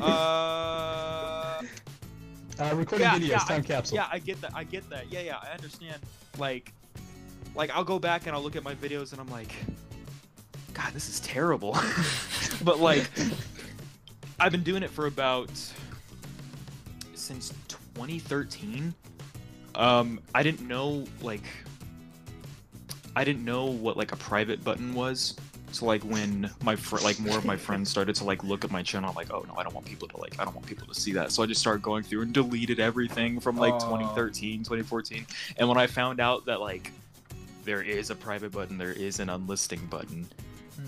uh, 2.60 2.74
recording 2.74 3.06
yeah, 3.06 3.18
videos, 3.18 3.28
yeah, 3.28 3.38
time 3.38 3.60
I, 3.60 3.66
capsule. 3.66 3.96
Yeah, 3.96 4.08
I 4.10 4.18
get 4.20 4.40
that. 4.40 4.52
I 4.54 4.64
get 4.64 4.88
that. 4.90 5.10
Yeah, 5.10 5.20
yeah, 5.20 5.38
I 5.42 5.48
understand. 5.52 6.00
Like, 6.38 6.72
like 7.56 7.70
I'll 7.70 7.84
go 7.84 7.98
back 7.98 8.26
and 8.26 8.36
I'll 8.36 8.42
look 8.42 8.56
at 8.56 8.62
my 8.62 8.74
videos 8.76 9.12
and 9.12 9.20
I'm 9.20 9.28
like, 9.30 9.52
God, 10.74 10.92
this 10.92 11.08
is 11.08 11.18
terrible 11.20 11.76
but 12.64 12.80
like, 12.80 13.10
I've 14.40 14.52
been 14.52 14.62
doing 14.62 14.82
it 14.82 14.90
for 14.90 15.06
about 15.06 15.50
since 17.14 17.52
2013. 17.94 18.94
Um, 19.74 20.20
I 20.34 20.42
didn't 20.42 20.66
know 20.66 21.04
like, 21.20 21.44
I 23.14 23.24
didn't 23.24 23.44
know 23.44 23.66
what 23.66 23.96
like 23.96 24.12
a 24.12 24.16
private 24.16 24.62
button 24.64 24.94
was. 24.94 25.36
So 25.70 25.84
like 25.84 26.02
when 26.02 26.50
my 26.62 26.76
fr- 26.76 26.98
like 26.98 27.20
more 27.20 27.36
of 27.36 27.44
my 27.44 27.56
friends 27.56 27.90
started 27.94 28.14
to 28.16 28.24
like 28.24 28.42
look 28.42 28.64
at 28.64 28.70
my 28.70 28.82
channel, 28.82 29.10
I'm 29.10 29.14
like, 29.14 29.32
oh 29.32 29.44
no, 29.46 29.54
I 29.56 29.62
don't 29.62 29.74
want 29.74 29.86
people 29.86 30.08
to 30.08 30.16
like, 30.16 30.40
I 30.40 30.44
don't 30.44 30.54
want 30.54 30.66
people 30.66 30.86
to 30.86 30.94
see 30.94 31.12
that. 31.12 31.30
So 31.32 31.42
I 31.42 31.46
just 31.46 31.60
started 31.60 31.82
going 31.82 32.02
through 32.02 32.22
and 32.22 32.32
deleted 32.32 32.80
everything 32.80 33.38
from 33.40 33.56
like 33.56 33.74
Aw. 33.74 33.78
2013, 33.78 34.60
2014. 34.60 35.26
And 35.58 35.68
when 35.68 35.78
I 35.78 35.86
found 35.86 36.20
out 36.20 36.46
that 36.46 36.60
like 36.60 36.92
there 37.64 37.82
is 37.82 38.10
a 38.10 38.14
private 38.14 38.52
button, 38.52 38.78
there 38.78 38.92
is 38.92 39.20
an 39.20 39.28
unlisting 39.28 39.84
button. 39.86 40.26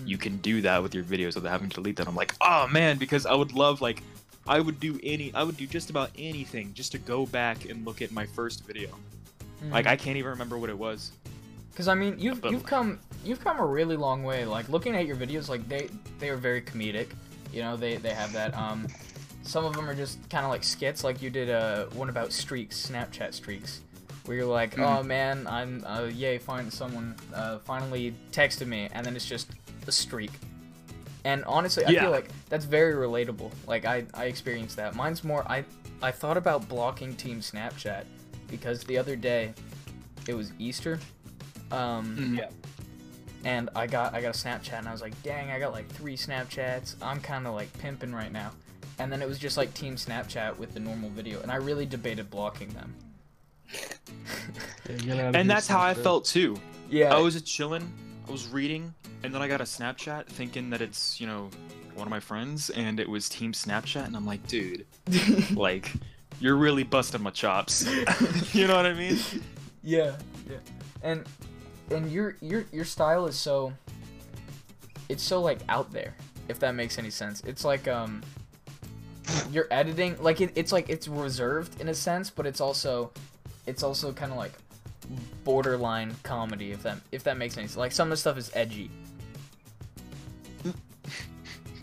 You 0.05 0.17
can 0.17 0.37
do 0.37 0.61
that 0.61 0.81
with 0.81 0.93
your 0.93 1.03
videos 1.03 1.35
without 1.35 1.51
having 1.51 1.69
to 1.69 1.75
delete 1.75 1.95
them. 1.95 2.07
I'm 2.07 2.15
like, 2.15 2.33
oh 2.41 2.67
man, 2.67 2.97
because 2.97 3.25
I 3.25 3.33
would 3.33 3.53
love 3.53 3.81
like, 3.81 4.01
I 4.47 4.59
would 4.59 4.79
do 4.79 4.99
any, 5.03 5.33
I 5.33 5.43
would 5.43 5.57
do 5.57 5.67
just 5.67 5.89
about 5.89 6.09
anything 6.17 6.73
just 6.73 6.91
to 6.93 6.97
go 6.97 7.25
back 7.25 7.69
and 7.69 7.85
look 7.85 8.01
at 8.01 8.11
my 8.11 8.25
first 8.25 8.65
video. 8.65 8.89
Hmm. 9.59 9.71
Like 9.71 9.87
I 9.87 9.95
can't 9.95 10.17
even 10.17 10.31
remember 10.31 10.57
what 10.57 10.69
it 10.69 10.77
was. 10.77 11.11
Because 11.71 11.87
I 11.87 11.95
mean, 11.95 12.17
you've 12.19 12.41
But- 12.41 12.51
you've 12.51 12.65
come 12.65 12.99
you've 13.23 13.43
come 13.43 13.59
a 13.59 13.65
really 13.65 13.95
long 13.95 14.23
way. 14.23 14.45
Like 14.45 14.69
looking 14.69 14.95
at 14.95 15.05
your 15.05 15.15
videos, 15.15 15.47
like 15.49 15.67
they 15.69 15.89
they 16.19 16.29
are 16.29 16.37
very 16.37 16.61
comedic. 16.61 17.09
You 17.53 17.61
know, 17.61 17.77
they 17.77 17.97
they 17.97 18.13
have 18.13 18.33
that. 18.33 18.55
Um, 18.57 18.87
some 19.43 19.65
of 19.65 19.73
them 19.75 19.89
are 19.89 19.95
just 19.95 20.17
kind 20.29 20.45
of 20.45 20.51
like 20.51 20.63
skits. 20.63 21.03
Like 21.03 21.21
you 21.21 21.29
did 21.29 21.49
a 21.49 21.87
one 21.93 22.09
about 22.09 22.31
streaks, 22.31 22.89
Snapchat 22.89 23.33
streaks, 23.33 23.81
where 24.25 24.37
you're 24.37 24.45
like, 24.45 24.75
Mhm. 24.75 24.83
oh 24.99 25.03
man, 25.03 25.47
I'm 25.47 25.83
uh, 25.85 26.03
yay, 26.13 26.37
find 26.37 26.71
someone 26.71 27.15
uh, 27.33 27.57
finally 27.59 28.13
texted 28.31 28.67
me, 28.67 28.87
and 28.91 29.05
then 29.05 29.15
it's 29.15 29.25
just 29.25 29.49
a 29.87 29.91
streak. 29.91 30.31
And 31.23 31.43
honestly, 31.45 31.85
I 31.85 31.91
feel 32.01 32.11
like 32.11 32.29
that's 32.49 32.65
very 32.65 32.93
relatable. 32.93 33.51
Like 33.67 33.85
I 33.85 34.05
I 34.13 34.25
experienced 34.25 34.75
that. 34.77 34.95
Mine's 34.95 35.23
more 35.23 35.43
I 35.47 35.63
I 36.01 36.11
thought 36.11 36.37
about 36.37 36.67
blocking 36.67 37.15
Team 37.15 37.41
Snapchat 37.41 38.05
because 38.47 38.83
the 38.83 38.97
other 38.97 39.15
day 39.15 39.53
it 40.27 40.33
was 40.33 40.51
Easter. 40.59 40.99
Um, 41.71 42.17
Mhm. 42.17 42.37
Yeah. 42.39 42.49
and 43.43 43.69
I 43.75 43.87
got 43.87 44.13
I 44.15 44.21
got 44.21 44.35
a 44.35 44.37
Snapchat 44.37 44.79
and 44.79 44.87
I 44.87 44.91
was 44.91 45.01
like, 45.01 45.19
dang, 45.23 45.51
I 45.51 45.59
got 45.59 45.71
like 45.73 45.87
three 45.89 46.17
Snapchats. 46.17 46.95
I'm 47.01 47.21
kind 47.21 47.45
of 47.47 47.53
like 47.53 47.71
pimping 47.79 48.13
right 48.13 48.31
now. 48.31 48.51
And 48.99 49.11
then 49.11 49.21
it 49.21 49.27
was 49.27 49.39
just 49.39 49.57
like 49.57 49.73
Team 49.73 49.95
Snapchat 49.95 50.57
with 50.57 50.73
the 50.73 50.79
normal 50.79 51.09
video, 51.11 51.39
and 51.41 51.51
I 51.51 51.55
really 51.55 51.85
debated 51.85 52.29
blocking 52.29 52.69
them. 52.69 52.93
Yeah, 53.73 54.95
you 54.97 55.07
gotta 55.07 55.21
have 55.23 55.35
And 55.35 55.49
that's 55.49 55.67
how 55.67 55.81
I 55.81 55.93
Snapchat. 55.93 56.03
felt 56.03 56.25
too. 56.25 56.57
Yeah. 56.89 57.15
I 57.15 57.19
was 57.19 57.41
chilling, 57.41 57.91
I 58.27 58.31
was 58.31 58.47
reading, 58.47 58.93
and 59.23 59.33
then 59.33 59.41
I 59.41 59.47
got 59.47 59.61
a 59.61 59.65
Snapchat 59.65 60.25
thinking 60.27 60.69
that 60.71 60.81
it's, 60.81 61.19
you 61.21 61.27
know, 61.27 61.49
one 61.95 62.07
of 62.07 62.09
my 62.11 62.19
friends, 62.19 62.69
and 62.71 62.99
it 62.99 63.07
was 63.09 63.29
Team 63.29 63.53
Snapchat, 63.53 64.05
and 64.05 64.15
I'm 64.15 64.25
like, 64.25 64.45
dude, 64.47 64.85
like, 65.55 65.91
you're 66.39 66.55
really 66.55 66.83
busting 66.83 67.21
my 67.21 67.29
chops. 67.29 67.85
you 68.53 68.67
know 68.67 68.75
what 68.75 68.85
I 68.85 68.93
mean? 68.93 69.17
yeah, 69.83 70.15
yeah. 70.49 70.57
And 71.03 71.25
and 71.91 72.11
your 72.11 72.37
your 72.41 72.65
your 72.71 72.85
style 72.85 73.25
is 73.27 73.35
so 73.35 73.73
it's 75.09 75.23
so 75.23 75.41
like 75.41 75.59
out 75.69 75.91
there, 75.91 76.15
if 76.47 76.59
that 76.59 76.73
makes 76.73 76.97
any 76.97 77.09
sense. 77.09 77.41
It's 77.45 77.65
like 77.65 77.87
um 77.87 78.21
you're 79.51 79.67
editing 79.71 80.21
like 80.21 80.41
it, 80.41 80.51
it's 80.55 80.71
like 80.71 80.89
it's 80.89 81.07
reserved 81.07 81.79
in 81.81 81.89
a 81.89 81.93
sense, 81.93 82.29
but 82.29 82.45
it's 82.45 82.61
also 82.61 83.11
it's 83.65 83.83
also 83.83 84.11
kind 84.11 84.31
of 84.31 84.37
like 84.37 84.53
borderline 85.43 86.15
comedy 86.23 86.71
if 86.71 86.83
that 86.83 86.97
if 87.11 87.23
that 87.23 87.37
makes 87.37 87.57
any 87.57 87.67
sense. 87.67 87.77
Like 87.77 87.91
some 87.91 88.07
of 88.07 88.11
the 88.11 88.17
stuff 88.17 88.37
is 88.37 88.51
edgy. 88.53 88.89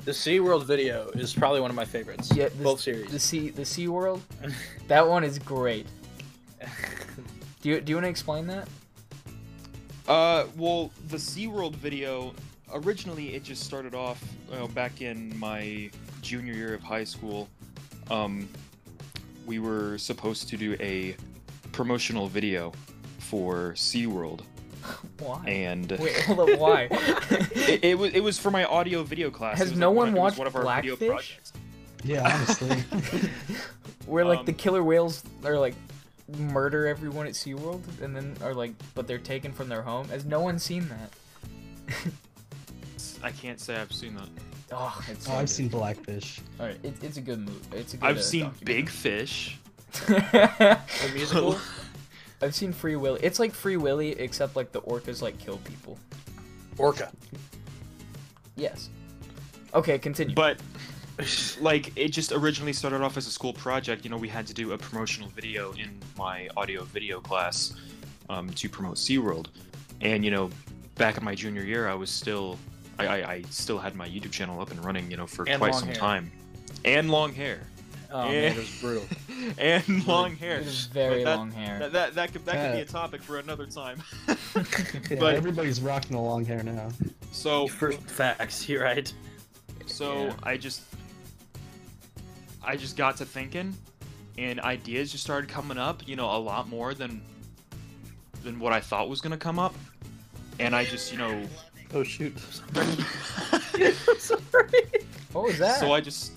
The 0.04 0.14
SeaWorld 0.14 0.64
video 0.64 1.10
is 1.10 1.34
probably 1.34 1.60
one 1.60 1.68
of 1.68 1.76
my 1.76 1.84
favorites. 1.84 2.34
Yeah, 2.34 2.44
this- 2.48 2.54
both 2.54 2.80
series. 2.80 3.10
The 3.10 3.18
sea 3.20 3.50
the 3.50 3.64
Sea 3.64 3.88
World, 3.88 4.22
that 4.88 5.06
one 5.06 5.22
is 5.22 5.38
great. 5.38 5.86
Do 7.60 7.68
you 7.68 7.80
do 7.82 7.90
you 7.90 7.96
want 7.96 8.04
to 8.06 8.08
explain 8.10 8.46
that? 8.46 8.68
Uh, 10.06 10.46
well, 10.56 10.90
the 11.08 11.18
SeaWorld 11.18 11.74
video, 11.74 12.32
originally 12.72 13.34
it 13.34 13.42
just 13.44 13.64
started 13.64 13.94
off 13.94 14.22
uh, 14.50 14.66
back 14.68 15.02
in 15.02 15.38
my 15.38 15.90
junior 16.22 16.54
year 16.54 16.72
of 16.72 16.82
high 16.82 17.04
school. 17.04 17.46
Um, 18.10 18.48
we 19.44 19.58
were 19.58 19.98
supposed 19.98 20.48
to 20.48 20.56
do 20.56 20.74
a 20.80 21.16
promotional 21.78 22.26
video 22.26 22.72
for 23.20 23.72
SeaWorld, 23.74 24.40
Why? 25.20 25.44
and 25.46 25.88
Wait, 25.92 26.18
hold 26.22 26.40
up. 26.50 26.58
Why? 26.58 26.88
it, 26.90 27.84
it 27.84 27.98
was 27.98 28.12
it 28.14 28.20
was 28.20 28.36
for 28.36 28.50
my 28.50 28.64
audio 28.64 29.04
video 29.04 29.30
class. 29.30 29.58
Has 29.58 29.76
no 29.76 29.90
like 29.92 29.96
one 29.96 30.08
it 30.08 30.10
was 30.10 30.18
watched 30.18 30.38
one 30.38 30.46
of 30.48 30.56
our 30.56 30.62
video 30.74 30.96
Blackfish? 30.96 31.08
projects. 31.08 31.52
Yeah, 32.02 32.34
honestly. 32.34 33.30
Where 34.06 34.24
like 34.24 34.44
the 34.44 34.50
Um, 34.52 34.58
killer 34.58 34.82
whales 34.82 35.22
are 35.44 35.56
like 35.56 35.74
murder 36.36 36.88
everyone 36.88 37.28
at 37.28 37.34
SeaWorld 37.34 37.82
and 38.02 38.14
then 38.14 38.36
are 38.42 38.54
like 38.54 38.72
but 38.96 39.06
they're 39.06 39.18
taken 39.18 39.52
from 39.52 39.68
their 39.68 39.82
home. 39.82 40.08
Has 40.08 40.24
no 40.24 40.40
one 40.40 40.58
seen 40.58 40.88
that? 40.88 41.12
I 43.22 43.30
can't 43.30 43.60
say 43.60 43.76
I've 43.76 43.92
seen 43.92 44.16
that. 44.16 44.28
Oh, 44.72 45.00
it's 45.08 45.28
oh, 45.28 45.34
I've 45.34 45.48
seen 45.48 45.68
Blackfish. 45.68 46.40
Alright, 46.58 46.78
it, 46.82 46.94
it's 47.04 47.18
a 47.18 47.20
good 47.20 47.38
movie. 47.38 47.76
It's 47.76 47.94
a 47.94 47.98
good 47.98 48.06
I've 48.06 48.18
uh, 48.18 48.22
seen. 48.22 48.50
Big 48.64 48.88
Fish. 48.88 49.58
The 50.08 50.78
musical. 51.14 51.58
I've 52.42 52.54
seen 52.54 52.72
Free 52.72 52.96
Willy. 52.96 53.20
It's 53.22 53.38
like 53.40 53.52
Free 53.52 53.76
Willy 53.76 54.10
except 54.12 54.54
like 54.54 54.70
the 54.72 54.80
orcas 54.82 55.22
like 55.22 55.38
kill 55.38 55.56
people. 55.58 55.98
Orca. 56.76 57.10
Yes. 58.56 58.90
Okay, 59.74 59.98
continue. 59.98 60.34
But 60.34 60.60
like 61.60 61.92
it 61.96 62.08
just 62.10 62.30
originally 62.32 62.72
started 62.72 63.02
off 63.02 63.16
as 63.16 63.26
a 63.26 63.30
school 63.30 63.52
project 63.52 64.04
you 64.04 64.10
know 64.10 64.16
we 64.16 64.28
had 64.28 64.46
to 64.46 64.54
do 64.54 64.70
a 64.72 64.78
promotional 64.78 65.28
video 65.30 65.72
in 65.72 65.98
my 66.16 66.48
audio 66.56 66.84
video 66.84 67.20
class 67.20 67.74
um, 68.30 68.48
to 68.50 68.68
promote 68.68 68.96
SeaWorld 68.96 69.48
and 70.00 70.24
you 70.24 70.30
know 70.30 70.48
back 70.94 71.16
in 71.18 71.24
my 71.24 71.34
junior 71.34 71.62
year 71.64 71.88
I 71.88 71.94
was 71.94 72.08
still 72.08 72.56
I, 73.00 73.06
I, 73.06 73.32
I 73.32 73.42
still 73.50 73.78
had 73.78 73.96
my 73.96 74.08
YouTube 74.08 74.30
channel 74.30 74.60
up 74.60 74.70
and 74.70 74.84
running 74.84 75.10
you 75.10 75.16
know 75.16 75.26
for 75.26 75.48
And 75.48 75.58
quite 75.58 75.74
some 75.74 75.88
hair. 75.88 75.96
time 75.96 76.30
and 76.84 77.10
long 77.10 77.32
hair 77.32 77.62
Oh 78.10 78.22
man, 78.22 78.52
it 78.52 78.56
was 78.56 78.80
brutal. 78.80 79.06
and 79.58 80.06
long 80.06 80.34
hair 80.42 80.56
It 80.60 80.66
is 80.66 80.86
very 80.86 81.24
that- 81.24 81.36
long 81.36 81.50
hair. 81.50 81.78
that, 81.78 81.92
that, 81.92 82.14
that 82.14 82.32
could 82.32 82.44
that 82.46 82.54
could 82.54 82.76
be 82.76 82.80
a 82.82 82.84
topic 82.86 83.22
for 83.22 83.38
another 83.38 83.66
time 83.66 84.02
Yeah, 84.26 85.16
But- 85.20 85.34
everybody's 85.34 85.80
rocking 85.80 86.12
the 86.16 86.22
long 86.22 86.44
hair 86.44 86.62
now. 86.62 86.88
so 87.32 87.66
First 87.68 88.00
facts, 88.02 88.68
you're 88.68 88.82
right. 88.84 89.12
So 89.86 90.24
Yeah. 90.26 90.34
I 90.42 90.56
just 90.56 90.82
I 92.62 92.76
just 92.76 92.96
got 92.96 93.16
to 93.18 93.24
thinking 93.24 93.76
and 94.38 94.60
ideas 94.60 95.10
just 95.12 95.24
started 95.24 95.48
coming 95.50 95.78
up, 95.78 96.06
you 96.06 96.16
know, 96.16 96.34
a 96.36 96.38
lot 96.38 96.68
more 96.68 96.94
than 96.94 97.20
than 98.44 98.58
what 98.60 98.72
I 98.72 98.80
thought 98.80 99.08
was 99.08 99.20
gonna 99.20 99.36
come 99.36 99.58
up. 99.58 99.74
And 100.60 100.74
I 100.74 100.84
just, 100.84 101.12
you 101.12 101.18
know 101.18 101.42
Oh 101.94 102.02
shoot. 102.02 102.36
Sorry. 102.38 103.92
Sorry. 104.18 104.82
what 105.32 105.44
was 105.44 105.58
that? 105.58 105.78
so 105.80 105.92
I 105.92 106.00
just 106.00 106.32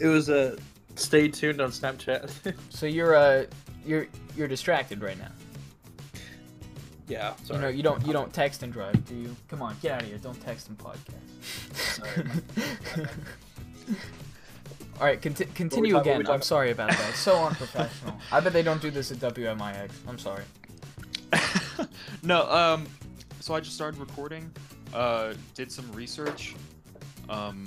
It 0.00 0.06
was 0.08 0.28
a. 0.28 0.56
Stay 0.96 1.28
tuned 1.28 1.60
on 1.60 1.70
Snapchat. 1.70 2.54
So 2.70 2.86
you're 2.86 3.14
uh 3.14 3.44
you're 3.86 4.06
you're 4.36 4.48
distracted 4.48 5.02
right 5.02 5.18
now. 5.18 5.30
yeah. 7.08 7.34
You 7.50 7.58
know 7.58 7.68
you 7.68 7.82
don't 7.82 8.04
you 8.06 8.12
don't 8.12 8.32
text 8.32 8.62
and 8.62 8.72
drive, 8.72 9.04
do 9.06 9.14
you? 9.14 9.36
Come 9.48 9.62
on, 9.62 9.76
get 9.82 9.92
out 9.92 10.02
of 10.02 10.08
here. 10.08 10.18
Don't 10.18 10.40
text 10.40 10.68
and 10.68 10.78
podcast. 10.78 11.74
Sorry. 11.74 12.26
All 15.00 15.06
right, 15.06 15.20
conti- 15.20 15.46
continue 15.54 15.92
talking- 15.92 16.12
again. 16.20 16.30
I'm 16.30 16.42
sorry 16.42 16.70
about 16.70 16.90
that. 16.90 17.14
So 17.14 17.44
unprofessional. 17.46 18.16
I 18.30 18.38
bet 18.40 18.52
they 18.52 18.62
don't 18.62 18.80
do 18.80 18.90
this 18.90 19.10
at 19.10 19.18
WMIX. 19.18 19.90
I'm 20.06 20.18
sorry. 20.18 20.44
no, 22.22 22.48
um, 22.50 22.86
so 23.40 23.54
I 23.54 23.60
just 23.60 23.74
started 23.74 23.98
recording, 23.98 24.50
uh, 24.94 25.34
did 25.56 25.72
some 25.72 25.90
research, 25.92 26.54
um, 27.28 27.66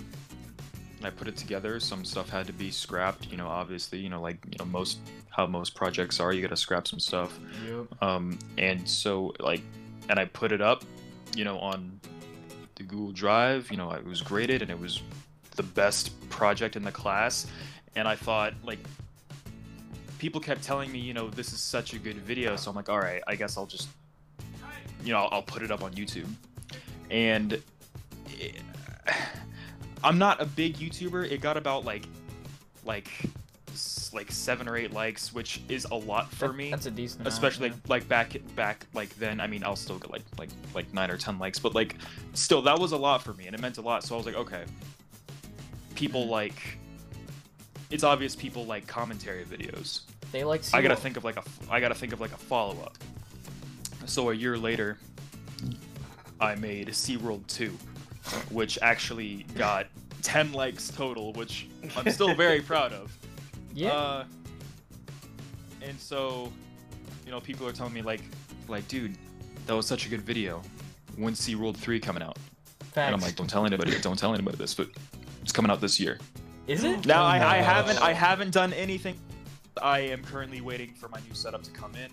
I 1.03 1.09
put 1.09 1.27
it 1.27 1.37
together. 1.37 1.79
Some 1.79 2.03
stuff 2.03 2.29
had 2.29 2.47
to 2.47 2.53
be 2.53 2.71
scrapped, 2.71 3.27
you 3.27 3.37
know, 3.37 3.47
obviously, 3.47 3.99
you 3.99 4.09
know, 4.09 4.21
like, 4.21 4.37
you 4.45 4.57
know, 4.59 4.65
most, 4.65 4.99
how 5.29 5.45
most 5.45 5.75
projects 5.75 6.19
are, 6.19 6.33
you 6.33 6.41
gotta 6.41 6.57
scrap 6.57 6.87
some 6.87 6.99
stuff. 6.99 7.39
Yep. 7.67 8.01
Um, 8.01 8.39
and 8.57 8.87
so, 8.87 9.33
like, 9.39 9.61
and 10.09 10.19
I 10.19 10.25
put 10.25 10.51
it 10.51 10.61
up, 10.61 10.83
you 11.35 11.43
know, 11.43 11.59
on 11.59 11.99
the 12.75 12.83
Google 12.83 13.11
Drive, 13.11 13.69
you 13.71 13.77
know, 13.77 13.91
it 13.91 14.05
was 14.05 14.21
graded 14.21 14.61
and 14.61 14.71
it 14.71 14.79
was 14.79 15.01
the 15.55 15.63
best 15.63 16.17
project 16.29 16.75
in 16.75 16.83
the 16.83 16.91
class. 16.91 17.47
And 17.95 18.07
I 18.07 18.15
thought, 18.15 18.53
like, 18.63 18.79
people 20.19 20.41
kept 20.41 20.63
telling 20.63 20.91
me, 20.91 20.99
you 20.99 21.13
know, 21.13 21.29
this 21.29 21.53
is 21.53 21.59
such 21.59 21.93
a 21.93 21.99
good 21.99 22.17
video. 22.17 22.55
So 22.55 22.69
I'm 22.69 22.75
like, 22.75 22.89
all 22.89 22.99
right, 22.99 23.21
I 23.27 23.35
guess 23.35 23.57
I'll 23.57 23.65
just 23.65 23.89
you 25.03 25.13
know 25.13 25.19
I'll, 25.19 25.29
I'll 25.31 25.41
put 25.41 25.63
it 25.63 25.71
up 25.71 25.83
on 25.83 25.93
YouTube, 25.93 26.27
and 27.09 27.53
it, 27.53 28.61
I'm 30.07 30.17
not 30.17 30.41
a 30.41 30.45
big 30.45 30.77
YouTuber. 30.77 31.29
It 31.31 31.41
got 31.41 31.57
about 31.57 31.83
like 31.85 32.03
like 32.85 33.09
like 34.13 34.31
seven 34.31 34.67
or 34.67 34.75
eight 34.77 34.91
likes, 34.93 35.33
which 35.33 35.61
is 35.69 35.85
a 35.91 35.95
lot 35.95 36.31
for 36.31 36.47
That- 36.47 36.55
me 36.55 36.69
That's 36.71 36.85
a 36.87 36.91
decent. 36.91 37.21
amount, 37.21 37.33
especially 37.33 37.67
yeah. 37.69 37.75
like 37.89 38.07
back 38.07 38.35
back 38.55 38.85
like 38.93 39.09
then 39.19 39.39
i 39.39 39.45
mean 39.45 39.63
i'll 39.63 39.75
still 39.75 39.99
get 39.99 40.09
like 40.09 40.23
like 40.39 40.49
like 40.73 40.91
nine 40.93 41.11
or 41.11 41.17
ten 41.17 41.37
likes 41.37 41.59
but 41.59 41.75
like 41.75 41.95
still 42.33 42.61
that 42.63 42.79
was 42.79 42.93
a 42.93 42.97
lot 42.97 43.21
for 43.21 43.33
me 43.33 43.45
and 43.45 43.53
it 43.53 43.61
meant 43.61 43.77
a 43.77 43.81
lot 43.81 44.03
so 44.03 44.15
i 44.15 44.17
was 44.17 44.25
like 44.25 44.35
okay 44.35 44.63
people 45.93 46.21
Mm-hmm. 46.23 46.31
like 46.31 46.77
it's 47.91 48.03
obvious 48.03 48.35
people 48.35 48.65
like 48.65 48.87
commentary 48.87 49.43
videos 49.45 50.01
they 50.31 50.43
like. 50.43 50.61
i 50.73 50.81
gotta 50.81 50.95
SeaWorld. 50.95 50.99
think 50.99 51.17
of 51.17 51.23
like 51.25 51.37
a 51.37 51.43
i 51.69 51.79
gotta 51.79 51.95
think 51.95 52.13
of 52.13 52.19
like 52.21 52.31
a 52.33 52.37
follow-up 52.37 52.97
so 54.05 54.29
a 54.31 54.33
year 54.33 54.57
later 54.57 54.97
i 56.39 56.55
made 56.55 56.87
seaworld 56.89 57.45
2 57.47 57.77
which 58.49 58.77
actually 58.81 59.45
got 59.55 59.87
10 60.21 60.51
likes 60.53 60.89
total 60.89 61.33
which 61.33 61.67
i'm 61.95 62.09
still 62.17 62.33
very 62.35 62.61
proud 62.61 62.91
of 62.93 63.15
Yeah. 63.73 63.91
uh, 63.93 64.25
and 65.81 65.99
so, 65.99 66.51
you 67.25 67.31
know, 67.31 67.39
people 67.39 67.67
are 67.67 67.71
telling 67.71 67.93
me 67.93 68.01
like, 68.01 68.21
like, 68.67 68.87
dude, 68.87 69.15
that 69.67 69.75
was 69.75 69.85
such 69.85 70.05
a 70.05 70.09
good 70.09 70.21
video. 70.21 70.61
When's 71.15 71.39
SeaWorld 71.39 71.77
3 71.77 71.99
coming 71.99 72.23
out? 72.23 72.37
Facts. 72.79 72.97
And 72.97 73.15
I'm 73.15 73.21
like, 73.21 73.35
don't 73.35 73.49
tell 73.49 73.65
anybody, 73.65 73.97
don't 74.01 74.17
tell 74.17 74.33
anybody 74.33 74.57
this, 74.57 74.73
but 74.73 74.89
it's 75.43 75.51
coming 75.51 75.71
out 75.71 75.79
this 75.79 75.99
year. 75.99 76.17
is 76.67 76.83
it? 76.83 77.05
Now 77.05 77.23
I, 77.23 77.37
I 77.37 77.59
no. 77.59 77.63
haven't 77.65 77.99
I 78.01 78.11
haven't 78.13 78.51
done 78.51 78.73
anything. 78.73 79.17
I 79.81 79.99
am 79.99 80.23
currently 80.23 80.59
waiting 80.61 80.93
for 80.93 81.07
my 81.09 81.19
new 81.27 81.33
setup 81.33 81.63
to 81.63 81.71
come 81.71 81.93
in. 81.95 82.09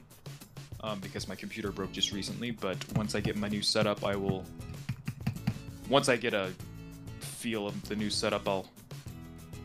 Um, 0.82 1.00
because 1.00 1.26
my 1.26 1.34
computer 1.34 1.72
broke 1.72 1.90
just 1.92 2.12
recently, 2.12 2.50
but 2.50 2.76
once 2.94 3.14
I 3.14 3.20
get 3.20 3.36
my 3.36 3.48
new 3.48 3.62
setup, 3.62 4.04
I 4.04 4.14
will. 4.14 4.44
Once 5.88 6.08
I 6.08 6.16
get 6.16 6.34
a 6.34 6.50
feel 7.20 7.66
of 7.66 7.88
the 7.88 7.96
new 7.96 8.10
setup, 8.10 8.48
I'll. 8.48 8.66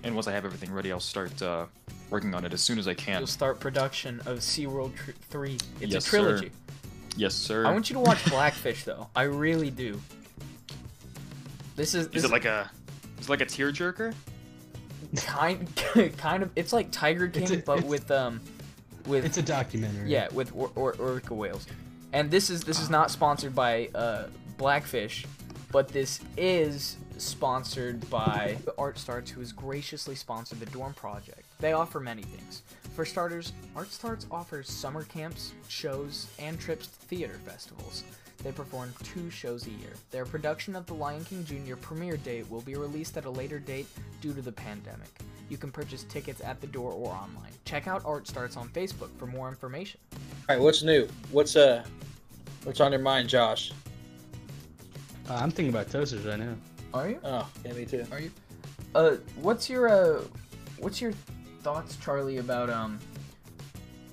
And 0.03 0.15
once 0.15 0.27
I 0.27 0.31
have 0.31 0.45
everything 0.45 0.71
ready, 0.71 0.91
I'll 0.93 0.99
start 0.99 1.41
uh, 1.41 1.65
working 2.09 2.33
on 2.33 2.45
it 2.45 2.53
as 2.53 2.61
soon 2.61 2.79
as 2.79 2.87
I 2.87 2.93
can. 2.93 3.17
You'll 3.19 3.27
start 3.27 3.59
production 3.59 4.19
of 4.25 4.39
SeaWorld 4.39 4.95
tr- 4.95 5.11
3. 5.29 5.53
It's 5.53 5.63
Yes, 5.81 5.93
a 5.93 6.09
sir. 6.09 6.09
trilogy. 6.21 6.51
Yes, 7.17 7.35
sir. 7.35 7.65
I 7.65 7.71
want 7.73 7.89
you 7.89 7.95
to 7.95 7.99
watch 7.99 8.23
Blackfish 8.29 8.85
though. 8.85 9.07
I 9.15 9.23
really 9.23 9.69
do. 9.69 9.99
This 11.75 11.93
is 11.95 12.07
this 12.09 12.23
Is 12.23 12.29
it 12.29 12.31
like 12.33 12.45
a? 12.45 12.69
Is 13.19 13.25
it 13.25 13.29
like 13.29 13.41
a 13.41 13.45
tearjerker? 13.45 14.13
kind 15.15 15.67
kind 16.17 16.43
of 16.43 16.51
it's 16.55 16.71
like 16.71 16.91
Tiger 16.91 17.27
King 17.27 17.51
a- 17.51 17.57
but 17.57 17.83
with 17.83 18.11
um 18.11 18.39
with 19.07 19.25
It's 19.25 19.37
a 19.37 19.41
documentary. 19.41 20.07
yeah 20.09 20.27
with 20.31 20.53
or, 20.55 20.71
or, 20.75 20.93
orca 20.99 21.33
whales. 21.33 21.65
And 22.13 22.29
this 22.29 22.49
is 22.49 22.63
this 22.63 22.79
is 22.79 22.89
not 22.89 23.09
sponsored 23.11 23.55
by 23.55 23.89
uh 23.95 24.27
Blackfish, 24.57 25.25
but 25.71 25.87
this 25.87 26.19
is 26.37 26.97
sponsored 27.17 28.09
by 28.09 28.57
Art 28.77 28.97
Starts 28.97 29.29
who 29.29 29.39
has 29.41 29.51
graciously 29.51 30.15
sponsored 30.15 30.59
the 30.59 30.65
Dorm 30.67 30.93
Project. 30.93 31.43
They 31.59 31.73
offer 31.73 31.99
many 31.99 32.23
things. 32.23 32.63
For 32.95 33.05
starters, 33.05 33.53
Art 33.75 33.91
Starts 33.91 34.25
offers 34.31 34.69
summer 34.69 35.03
camps, 35.03 35.53
shows, 35.67 36.27
and 36.39 36.59
trips 36.59 36.87
to 36.87 36.93
theater 37.07 37.39
festivals. 37.45 38.03
They 38.43 38.51
perform 38.51 38.93
two 39.03 39.29
shows 39.29 39.67
a 39.67 39.71
year. 39.71 39.93
Their 40.11 40.25
production 40.25 40.75
of 40.75 40.85
The 40.85 40.93
Lion 40.93 41.25
King 41.25 41.43
Jr. 41.43 41.75
premiere 41.75 42.17
date 42.17 42.49
will 42.49 42.61
be 42.61 42.75
released 42.75 43.17
at 43.17 43.25
a 43.25 43.29
later 43.29 43.59
date 43.59 43.87
due 44.21 44.33
to 44.33 44.41
the 44.41 44.51
pandemic. 44.51 45.09
You 45.49 45.57
can 45.57 45.71
purchase 45.71 46.03
tickets 46.03 46.41
at 46.41 46.61
the 46.61 46.67
door 46.67 46.91
or 46.93 47.11
online. 47.11 47.51
Check 47.65 47.87
out 47.87 48.01
Art 48.05 48.27
Starts 48.27 48.55
on 48.55 48.69
Facebook 48.69 49.09
for 49.17 49.25
more 49.25 49.49
information. 49.49 49.99
All 50.47 50.55
right, 50.55 50.59
what's 50.61 50.83
new? 50.83 51.07
What's 51.31 51.55
uh, 51.55 51.83
what's 52.63 52.79
on 52.79 52.91
your 52.91 53.01
mind, 53.01 53.27
Josh? 53.27 53.71
Uh, 55.29 55.35
I'm 55.35 55.51
thinking 55.51 55.69
about 55.69 55.91
toasters 55.91 56.25
right 56.25 56.39
now. 56.39 56.55
Are 56.93 57.09
you? 57.09 57.19
Oh, 57.23 57.47
yeah, 57.63 57.73
me 57.73 57.85
too. 57.85 58.05
Are 58.11 58.19
you? 58.19 58.31
Uh, 58.95 59.17
what's 59.41 59.69
your 59.69 59.87
uh, 59.87 60.23
what's 60.79 60.99
your 60.99 61.11
thoughts, 61.61 61.97
Charlie, 61.97 62.37
about 62.37 62.69
um, 62.69 62.99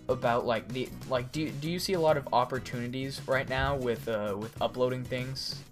about 0.08 0.44
like 0.44 0.68
the 0.68 0.88
like 1.08 1.32
do 1.32 1.42
you, 1.42 1.50
do 1.50 1.70
you 1.70 1.78
see 1.78 1.94
a 1.94 2.00
lot 2.00 2.18
of 2.18 2.28
opportunities 2.32 3.20
right 3.26 3.48
now 3.48 3.76
with 3.76 4.06
uh 4.08 4.34
with 4.38 4.60
uploading 4.60 5.02
things, 5.02 5.62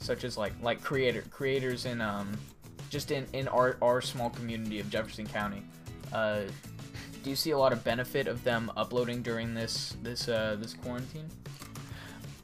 such 0.00 0.24
as 0.24 0.36
like 0.36 0.52
like 0.60 0.82
creator 0.82 1.22
creators 1.30 1.86
in 1.86 2.00
um, 2.00 2.36
just 2.90 3.12
in 3.12 3.26
in 3.34 3.46
our 3.48 3.76
our 3.80 4.00
small 4.00 4.30
community 4.30 4.80
of 4.80 4.90
Jefferson 4.90 5.26
County, 5.26 5.62
uh. 6.12 6.40
Do 7.24 7.30
you 7.30 7.36
see 7.36 7.50
a 7.50 7.58
lot 7.58 7.72
of 7.72 7.82
benefit 7.82 8.28
of 8.28 8.44
them 8.44 8.70
uploading 8.76 9.22
during 9.22 9.52
this 9.52 9.96
this 10.04 10.28
uh 10.28 10.56
this 10.58 10.72
quarantine? 10.72 11.28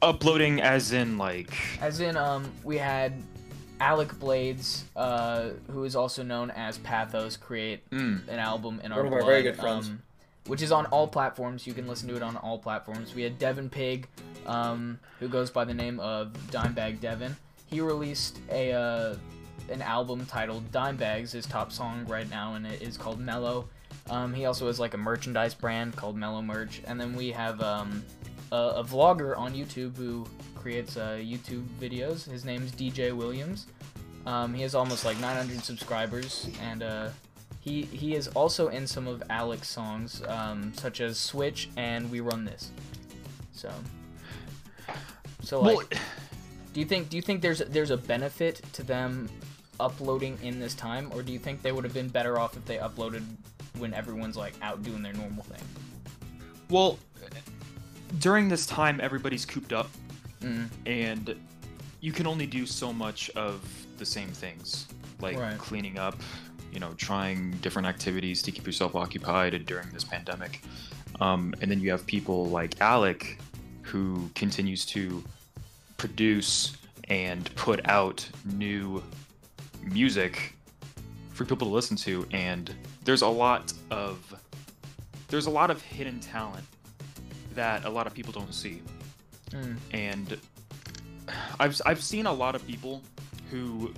Uploading, 0.05 0.61
as 0.61 0.91
in 0.91 1.17
like. 1.17 1.51
As 1.81 1.99
in, 1.99 2.15
um, 2.15 2.51
we 2.63 2.77
had 2.77 3.13
Alec 3.79 4.09
Blaydes, 4.13 4.83
uh, 4.95 5.49
who 5.71 5.83
is 5.83 5.95
also 5.95 6.21
known 6.23 6.51
as 6.51 6.77
Pathos, 6.77 7.37
create 7.37 7.89
Mm. 7.89 8.27
an 8.27 8.39
album 8.39 8.79
in 8.83 8.91
our 8.91 8.99
One 8.99 9.07
of 9.07 9.13
our 9.13 9.19
blood, 9.19 9.29
very 9.29 9.41
good 9.43 9.55
friends. 9.57 9.87
um, 9.89 10.01
which 10.47 10.61
is 10.61 10.71
on 10.71 10.85
all 10.87 11.07
platforms. 11.07 11.65
You 11.65 11.73
can 11.73 11.87
listen 11.87 12.07
to 12.09 12.15
it 12.15 12.21
on 12.21 12.37
all 12.37 12.59
platforms. 12.59 13.15
We 13.15 13.23
had 13.23 13.39
Devin 13.39 13.69
Pigg, 13.69 14.07
um, 14.45 14.99
who 15.19 15.27
goes 15.27 15.49
by 15.49 15.65
the 15.65 15.73
name 15.73 15.99
of 15.99 16.33
Dimebag 16.51 16.99
Devin. 17.01 17.35
He 17.67 17.81
released 17.81 18.37
a 18.51 18.73
uh, 18.73 19.15
an 19.71 19.81
album 19.81 20.27
titled 20.27 20.71
Dimebags, 20.71 21.31
his 21.31 21.47
top 21.47 21.71
song 21.71 22.05
right 22.07 22.29
now, 22.29 22.53
and 22.53 22.67
it 22.67 22.83
is 22.83 22.95
called 22.95 23.19
Mellow. 23.19 23.67
Um, 24.11 24.35
he 24.35 24.45
also 24.45 24.67
has 24.67 24.79
like 24.79 24.93
a 24.93 24.97
merchandise 24.97 25.55
brand 25.55 25.95
called 25.95 26.15
Mellow 26.15 26.43
Merch, 26.43 26.81
and 26.85 27.01
then 27.01 27.15
we 27.15 27.31
have 27.31 27.59
um, 27.61 28.05
a, 28.51 28.55
a 28.55 28.83
vlogger 28.83 29.37
on 29.37 29.53
YouTube 29.53 29.95
who 29.97 30.25
creates 30.55 30.97
uh, 30.97 31.17
YouTube 31.21 31.65
videos. 31.79 32.29
His 32.29 32.45
name's 32.45 32.71
DJ 32.71 33.13
Williams. 33.13 33.67
Um, 34.25 34.53
he 34.53 34.63
has 34.63 34.73
almost 34.73 35.05
like 35.05 35.19
900 35.19 35.63
subscribers, 35.63 36.49
and 36.61 36.81
uh, 36.81 37.09
he 37.59 37.83
he 37.83 38.15
is 38.15 38.27
also 38.29 38.69
in 38.69 38.87
some 38.87 39.07
of 39.07 39.21
Alec's 39.29 39.67
songs, 39.67 40.23
um, 40.27 40.73
such 40.75 41.01
as 41.01 41.17
Switch 41.17 41.69
and 41.77 42.09
We 42.09 42.19
Run 42.21 42.45
This. 42.45 42.71
So, 43.53 43.71
so 45.41 45.61
like, 45.61 45.77
Well, 45.77 45.85
do 46.73 46.79
you 46.79 46.85
think 46.85 47.09
do 47.09 47.17
you 47.17 47.21
think 47.21 47.41
there's 47.41 47.59
there's 47.59 47.91
a 47.91 47.97
benefit 47.97 48.61
to 48.73 48.83
them 48.83 49.29
uploading 49.79 50.37
in 50.41 50.59
this 50.59 50.73
time, 50.73 51.11
or 51.13 51.21
do 51.21 51.31
you 51.31 51.39
think 51.39 51.61
they 51.61 51.71
would 51.71 51.83
have 51.83 51.93
been 51.93 52.09
better 52.09 52.39
off 52.39 52.57
if 52.57 52.65
they 52.65 52.77
uploaded 52.77 53.23
when 53.77 53.93
everyone's 53.93 54.37
like 54.37 54.53
out 54.61 54.81
doing 54.83 55.03
their 55.03 55.13
normal 55.13 55.43
thing? 55.43 55.61
well, 56.69 56.97
during 58.19 58.49
this 58.49 58.65
time, 58.65 58.99
everybody's 59.01 59.45
cooped 59.45 59.73
up, 59.73 59.89
Mm. 60.41 60.69
and 60.85 61.35
you 62.01 62.11
can 62.11 62.27
only 62.27 62.45
do 62.45 62.65
so 62.65 62.93
much 62.93 63.29
of 63.31 63.61
the 63.97 64.05
same 64.05 64.29
things, 64.29 64.87
like 65.21 65.37
Right. 65.37 65.57
cleaning 65.57 65.97
up, 65.97 66.19
you 66.71 66.79
know, 66.79 66.93
trying 66.97 67.51
different 67.61 67.87
activities 67.87 68.41
to 68.43 68.51
keep 68.51 68.65
yourself 68.65 68.95
occupied 68.95 69.65
during 69.65 69.89
this 69.89 70.03
pandemic. 70.03 70.61
Um, 71.21 71.55
and 71.61 71.71
then 71.71 71.79
you 71.79 71.89
have 71.91 72.05
people 72.05 72.47
like 72.47 72.79
Alec, 72.81 73.39
who 73.81 74.29
continues 74.35 74.85
to 74.87 75.23
produce 75.97 76.75
and 77.05 77.53
put 77.55 77.87
out 77.87 78.27
new 78.43 79.01
music 79.81 80.53
for 81.33 81.45
people 81.45 81.67
to 81.67 81.73
listen 81.73 81.95
to 81.95 82.25
and 82.31 82.73
there's 83.03 83.21
a 83.21 83.27
lot 83.27 83.71
of 83.91 84.33
there's 85.27 85.45
a 85.45 85.49
lot 85.49 85.69
of 85.69 85.81
hidden 85.83 86.19
talent 86.19 86.65
that 87.55 87.85
a 87.85 87.89
lot 87.89 88.07
of 88.07 88.13
people 88.13 88.31
don't 88.33 88.53
see 88.53 88.81
Mm. 89.51 89.77
and 89.93 90.37
I've 91.59 91.79
I've 91.85 92.01
seen 92.03 92.25
a 92.25 92.33
lot 92.33 92.55
of 92.55 92.65
people 92.67 93.01
who 93.51 93.93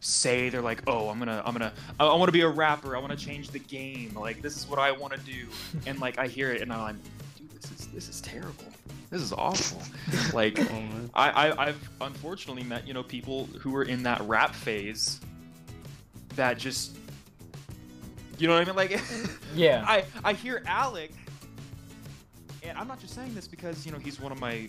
say 0.00 0.48
they're 0.48 0.60
like, 0.60 0.82
"Oh, 0.88 1.08
I'm 1.08 1.18
gonna 1.18 1.40
I'm 1.44 1.52
gonna 1.52 1.72
I, 2.00 2.06
I 2.06 2.14
want 2.16 2.28
to 2.28 2.32
be 2.32 2.40
a 2.40 2.48
rapper. 2.48 2.96
I 2.96 2.98
want 2.98 3.16
to 3.16 3.24
change 3.24 3.50
the 3.50 3.58
game. 3.60 4.12
Like 4.14 4.42
this 4.42 4.56
is 4.56 4.66
what 4.66 4.78
I 4.78 4.90
want 4.92 5.12
to 5.14 5.20
do." 5.20 5.46
And 5.86 6.00
like 6.00 6.18
I 6.18 6.26
hear 6.26 6.50
it 6.50 6.60
and 6.62 6.72
I'm 6.72 6.80
like, 6.80 6.96
"Dude, 7.38 7.50
this 7.52 7.70
is 7.70 7.86
this 7.88 8.08
is 8.08 8.20
terrible. 8.20 8.64
This 9.10 9.22
is 9.22 9.32
awful." 9.32 9.80
like 10.36 10.58
Oh. 10.60 10.84
I, 11.14 11.30
I 11.48 11.66
I've 11.68 11.88
unfortunately 12.00 12.64
met 12.64 12.86
you 12.86 12.94
know 12.94 13.02
people 13.04 13.46
who 13.60 13.70
were 13.70 13.84
in 13.84 14.02
that 14.02 14.20
rap 14.22 14.54
phase 14.54 15.20
that 16.36 16.58
just 16.58 16.96
you 18.38 18.48
know 18.48 18.54
what 18.54 18.62
I 18.62 18.64
mean 18.66 18.76
like 18.76 19.00
Yeah. 19.54 19.84
I 19.86 20.04
I 20.24 20.32
hear 20.32 20.62
Alec, 20.66 21.12
I'm 22.82 22.88
not 22.88 22.98
just 22.98 23.14
saying 23.14 23.32
this 23.32 23.46
because 23.46 23.86
you 23.86 23.92
know 23.92 23.98
he's 23.98 24.20
one 24.20 24.32
of 24.32 24.40
my 24.40 24.68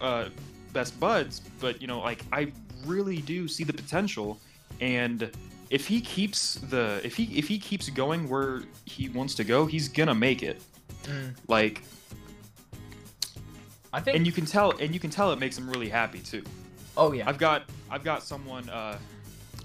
uh, 0.00 0.30
best 0.72 0.98
buds, 0.98 1.42
but 1.60 1.78
you 1.78 1.86
know 1.86 2.00
like 2.00 2.24
I 2.32 2.50
really 2.86 3.18
do 3.18 3.46
see 3.48 3.64
the 3.64 3.72
potential, 3.74 4.40
and 4.80 5.30
if 5.68 5.86
he 5.86 6.00
keeps 6.00 6.54
the 6.54 7.02
if 7.04 7.14
he 7.14 7.24
if 7.36 7.46
he 7.46 7.58
keeps 7.58 7.90
going 7.90 8.30
where 8.30 8.62
he 8.86 9.10
wants 9.10 9.34
to 9.34 9.44
go, 9.44 9.66
he's 9.66 9.88
gonna 9.88 10.14
make 10.14 10.42
it. 10.42 10.62
Mm. 11.02 11.34
Like, 11.46 11.82
I 13.92 14.00
think. 14.00 14.16
and 14.16 14.24
you 14.24 14.32
can 14.32 14.46
tell, 14.46 14.70
and 14.78 14.94
you 14.94 14.98
can 14.98 15.10
tell 15.10 15.30
it 15.30 15.38
makes 15.38 15.58
him 15.58 15.68
really 15.68 15.90
happy 15.90 16.20
too. 16.20 16.44
oh 16.96 17.12
yeah. 17.12 17.28
I've 17.28 17.36
got 17.36 17.64
I've 17.90 18.04
got 18.04 18.22
someone. 18.22 18.70
Uh, 18.70 18.96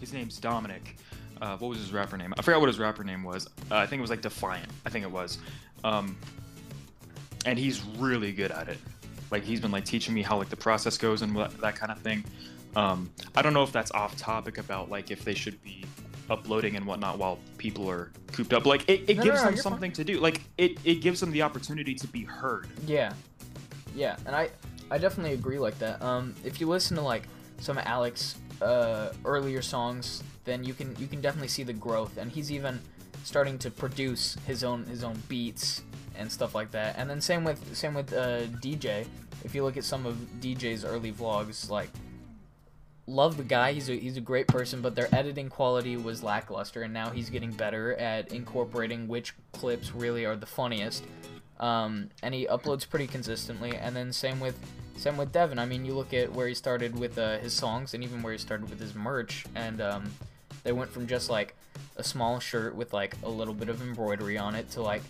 his 0.02 0.12
name's 0.12 0.38
Dominic. 0.38 0.98
Uh, 1.42 1.56
what 1.56 1.70
was 1.70 1.78
his 1.78 1.94
rapper 1.94 2.18
name? 2.18 2.34
I 2.38 2.42
forgot 2.42 2.60
what 2.60 2.68
his 2.68 2.78
rapper 2.78 3.06
name 3.06 3.24
was. 3.24 3.48
Uh, 3.72 3.78
I 3.78 3.86
think 3.88 4.00
it 4.00 4.02
was 4.02 4.10
like 4.10 4.22
Defiant. 4.22 4.70
I 4.86 4.90
think 4.90 5.06
it 5.06 5.12
was. 5.12 5.38
Um, 5.86 6.18
and 7.46 7.58
he's 7.58 7.82
really 7.98 8.32
good 8.32 8.52
at 8.52 8.68
it. 8.70 8.78
like 9.32 9.44
he's 9.44 9.60
been 9.62 9.72
like 9.72 9.86
teaching 9.86 10.14
me 10.14 10.22
how 10.22 10.38
like 10.38 10.50
the 10.50 10.56
process 10.58 10.98
goes 10.98 11.22
and 11.22 11.34
what, 11.36 11.56
that 11.62 11.76
kind 11.76 11.92
of 11.92 12.00
thing. 12.00 12.24
Um, 12.76 13.10
I 13.36 13.42
don't 13.42 13.54
know 13.54 13.64
if 13.64 13.72
that's 13.72 13.92
off 13.92 14.16
topic 14.18 14.58
about 14.58 14.90
like 14.90 15.12
if 15.12 15.24
they 15.26 15.34
should 15.34 15.62
be 15.64 15.86
uploading 16.30 16.76
and 16.76 16.86
whatnot 16.86 17.18
while 17.18 17.40
people 17.58 17.90
are 17.90 18.12
cooped 18.32 18.54
up. 18.54 18.66
Like 18.66 18.88
it, 18.90 19.10
it 19.10 19.18
No, 19.18 19.24
no, 19.24 19.24
gives 19.24 19.38
no, 19.42 19.46
them 19.46 19.54
you're 19.56 19.64
fine. 19.64 19.72
something 19.72 19.92
to 19.94 20.04
do. 20.04 20.20
Like 20.20 20.42
it, 20.58 20.78
it 20.84 20.96
gives 21.02 21.20
them 21.20 21.32
the 21.32 21.42
opportunity 21.42 21.96
to 21.96 22.08
be 22.08 22.24
heard. 22.24 22.68
Yeah, 22.86 23.14
yeah, 23.96 24.18
and 24.26 24.36
I 24.36 24.50
I 24.92 24.98
definitely 24.98 25.34
agree 25.34 25.60
like 25.60 25.78
that. 25.80 26.02
Um, 26.02 26.34
if 26.44 26.60
you 26.62 26.68
listen 26.68 26.96
to 26.98 27.02
like 27.04 27.24
some 27.60 27.78
Alec's 27.80 28.36
uh, 28.62 29.14
earlier 29.26 29.62
songs, 29.62 30.24
then 30.46 30.64
you 30.64 30.74
can 30.74 30.96
you 31.00 31.08
can 31.08 31.22
definitely 31.22 31.48
see 31.48 31.64
the 31.64 31.74
growth, 31.74 32.18
and 32.18 32.32
he's 32.32 32.52
even 32.52 32.80
starting 33.24 33.58
to 33.60 33.72
produce 33.72 34.38
his 34.46 34.64
own 34.64 34.86
his 34.86 35.04
own 35.04 35.22
beats 35.28 35.84
and 36.16 36.32
stuff 36.32 36.54
like 36.54 36.72
that. 36.72 36.96
And 36.98 37.10
then 37.10 37.22
same 37.22 37.44
with 37.44 37.76
same 37.76 37.94
with 37.94 38.14
uh, 38.14 38.44
DJ. 38.62 39.08
If 39.44 39.56
you 39.56 39.64
look 39.64 39.78
at 39.78 39.84
some 39.84 40.06
of 40.06 40.16
DJ's 40.42 40.84
early 40.84 41.12
vlogs, 41.12 41.70
like 41.70 41.90
love 43.10 43.38
the 43.38 43.44
guy. 43.44 43.74
He's 43.74 43.90
a 43.90 43.94
he's 43.94 44.18
a 44.18 44.22
great 44.22 44.48
person, 44.48 44.82
but 44.82 44.96
their 44.96 45.14
editing 45.14 45.50
quality 45.50 45.98
was 45.98 46.24
lackluster, 46.24 46.84
and 46.84 46.94
now 46.94 47.10
he's 47.10 47.30
getting 47.30 47.52
better 47.52 47.96
at 47.96 48.32
incorporating 48.32 49.08
which 49.08 49.34
clips 49.52 49.94
really 49.94 50.26
are 50.26 50.36
the 50.36 50.46
funniest. 50.46 51.04
Um, 51.60 52.10
and 52.24 52.34
he 52.34 52.48
uploads 52.48 52.90
pretty 52.90 53.08
consistently. 53.08 53.76
And 53.76 53.96
then 53.96 54.14
same 54.14 54.40
with 54.40 54.58
same 54.96 55.18
with 55.18 55.32
Devin. 55.32 55.60
I 55.60 55.66
mean, 55.66 55.86
you 55.86 55.94
look 55.94 56.14
at 56.14 56.32
where 56.32 56.48
he 56.48 56.54
started 56.54 56.98
with 56.98 57.18
uh, 57.18 57.38
his 57.40 57.54
songs, 57.54 57.94
and 57.94 58.04
even 58.04 58.22
where 58.22 58.34
he 58.34 58.40
started 58.40 58.70
with 58.70 58.80
his 58.80 58.96
merch, 58.96 59.46
and 59.56 59.82
um, 59.82 60.12
they 60.64 60.72
went 60.72 60.92
from 60.92 61.08
just 61.08 61.30
like 61.30 61.56
a 62.00 62.04
small 62.04 62.40
shirt 62.40 62.74
with 62.74 62.94
like 62.94 63.16
a 63.24 63.30
little 63.30 63.54
bit 63.54 63.70
of 63.70 63.82
embroidery 63.82 64.38
on 64.38 64.56
it 64.56 64.70
to 64.72 64.82
like 64.82 65.02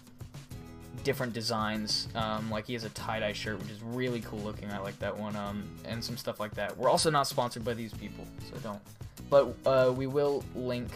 different 1.03 1.31
designs. 1.31 2.09
Um, 2.15 2.49
like 2.49 2.65
he 2.65 2.73
has 2.73 2.83
a 2.83 2.89
tie 2.89 3.19
dye 3.19 3.33
shirt, 3.33 3.59
which 3.59 3.69
is 3.69 3.81
really 3.81 4.21
cool 4.21 4.39
looking. 4.39 4.69
I 4.71 4.79
like 4.79 4.97
that 4.99 5.17
one. 5.17 5.35
Um, 5.35 5.63
and 5.85 6.03
some 6.03 6.17
stuff 6.17 6.39
like 6.39 6.53
that. 6.55 6.75
We're 6.77 6.89
also 6.89 7.09
not 7.09 7.27
sponsored 7.27 7.63
by 7.63 7.73
these 7.73 7.93
people, 7.93 8.25
so 8.49 8.57
don't. 8.57 8.81
But 9.29 9.55
uh, 9.65 9.93
we 9.95 10.07
will 10.07 10.43
link. 10.55 10.89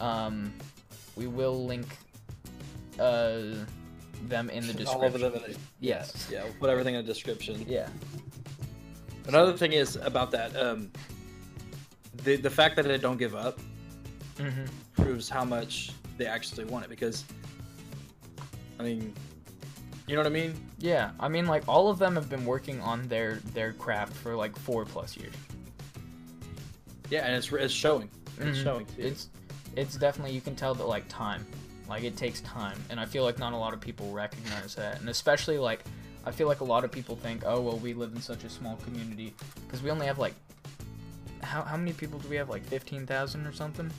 Um, 0.00 0.52
we 1.16 1.26
will 1.26 1.64
link. 1.64 1.86
Uh, 2.98 3.54
them 4.28 4.50
in 4.50 4.64
the 4.66 4.72
description. 4.72 4.88
All 4.88 5.04
over 5.04 5.18
description. 5.18 5.52
the 5.52 5.58
Yes. 5.80 6.28
Yeah, 6.30 6.44
we'll 6.44 6.52
put 6.54 6.70
everything 6.70 6.94
in 6.94 7.04
the 7.04 7.12
description. 7.12 7.64
Yeah. 7.66 7.88
Another 9.26 9.56
thing 9.56 9.72
is 9.72 9.96
about 9.96 10.30
that. 10.32 10.54
Um, 10.56 10.90
the 12.24 12.36
the 12.36 12.50
fact 12.50 12.76
that 12.76 12.84
they 12.84 12.98
don't 12.98 13.16
give 13.16 13.34
up 13.34 13.58
Mm-hmm. 14.38 14.64
Proves 15.12 15.28
how 15.28 15.44
much 15.44 15.90
they 16.16 16.24
actually 16.24 16.64
want 16.64 16.84
it. 16.84 16.88
Because, 16.88 17.24
I 18.80 18.82
mean, 18.82 19.12
you 20.06 20.14
know 20.16 20.20
what 20.22 20.26
I 20.26 20.30
mean? 20.34 20.54
Yeah. 20.78 21.10
I 21.20 21.28
mean, 21.28 21.46
like 21.46 21.64
all 21.68 21.88
of 21.90 21.98
them 21.98 22.14
have 22.14 22.30
been 22.30 22.46
working 22.46 22.80
on 22.80 23.06
their 23.08 23.36
their 23.52 23.74
craft 23.74 24.14
for 24.16 24.34
like 24.34 24.56
four 24.56 24.84
plus 24.86 25.16
years. 25.16 25.34
Yeah, 27.10 27.26
and 27.26 27.36
it's 27.36 27.52
it's 27.52 27.74
showing. 27.74 28.08
It's 28.38 28.58
Mhm. 28.58 28.62
showing. 28.64 28.86
Too. 28.86 29.02
It's 29.02 29.28
it's 29.76 29.96
definitely 29.96 30.32
you 30.34 30.40
can 30.40 30.56
tell 30.56 30.74
that 30.74 30.86
like 30.86 31.06
time, 31.08 31.46
like 31.88 32.04
it 32.04 32.16
takes 32.16 32.40
time, 32.40 32.78
and 32.88 32.98
I 32.98 33.04
feel 33.04 33.22
like 33.24 33.38
not 33.38 33.52
a 33.52 33.56
lot 33.56 33.74
of 33.74 33.80
people 33.80 34.10
recognize 34.12 34.74
that, 34.76 34.98
and 35.00 35.08
especially 35.10 35.58
like 35.58 35.84
I 36.24 36.30
feel 36.30 36.46
like 36.48 36.60
a 36.60 36.64
lot 36.64 36.84
of 36.84 36.90
people 36.90 37.16
think, 37.16 37.42
oh 37.44 37.60
well, 37.60 37.76
we 37.78 37.92
live 37.92 38.12
in 38.14 38.22
such 38.22 38.44
a 38.44 38.48
small 38.50 38.76
community 38.76 39.34
because 39.66 39.82
we 39.82 39.90
only 39.90 40.06
have 40.06 40.18
like 40.18 40.34
how 41.42 41.60
how 41.62 41.76
many 41.76 41.92
people 41.92 42.18
do 42.18 42.28
we 42.28 42.36
have 42.36 42.48
like 42.48 42.64
fifteen 42.64 43.06
thousand 43.06 43.46
or 43.46 43.52
something? 43.52 43.90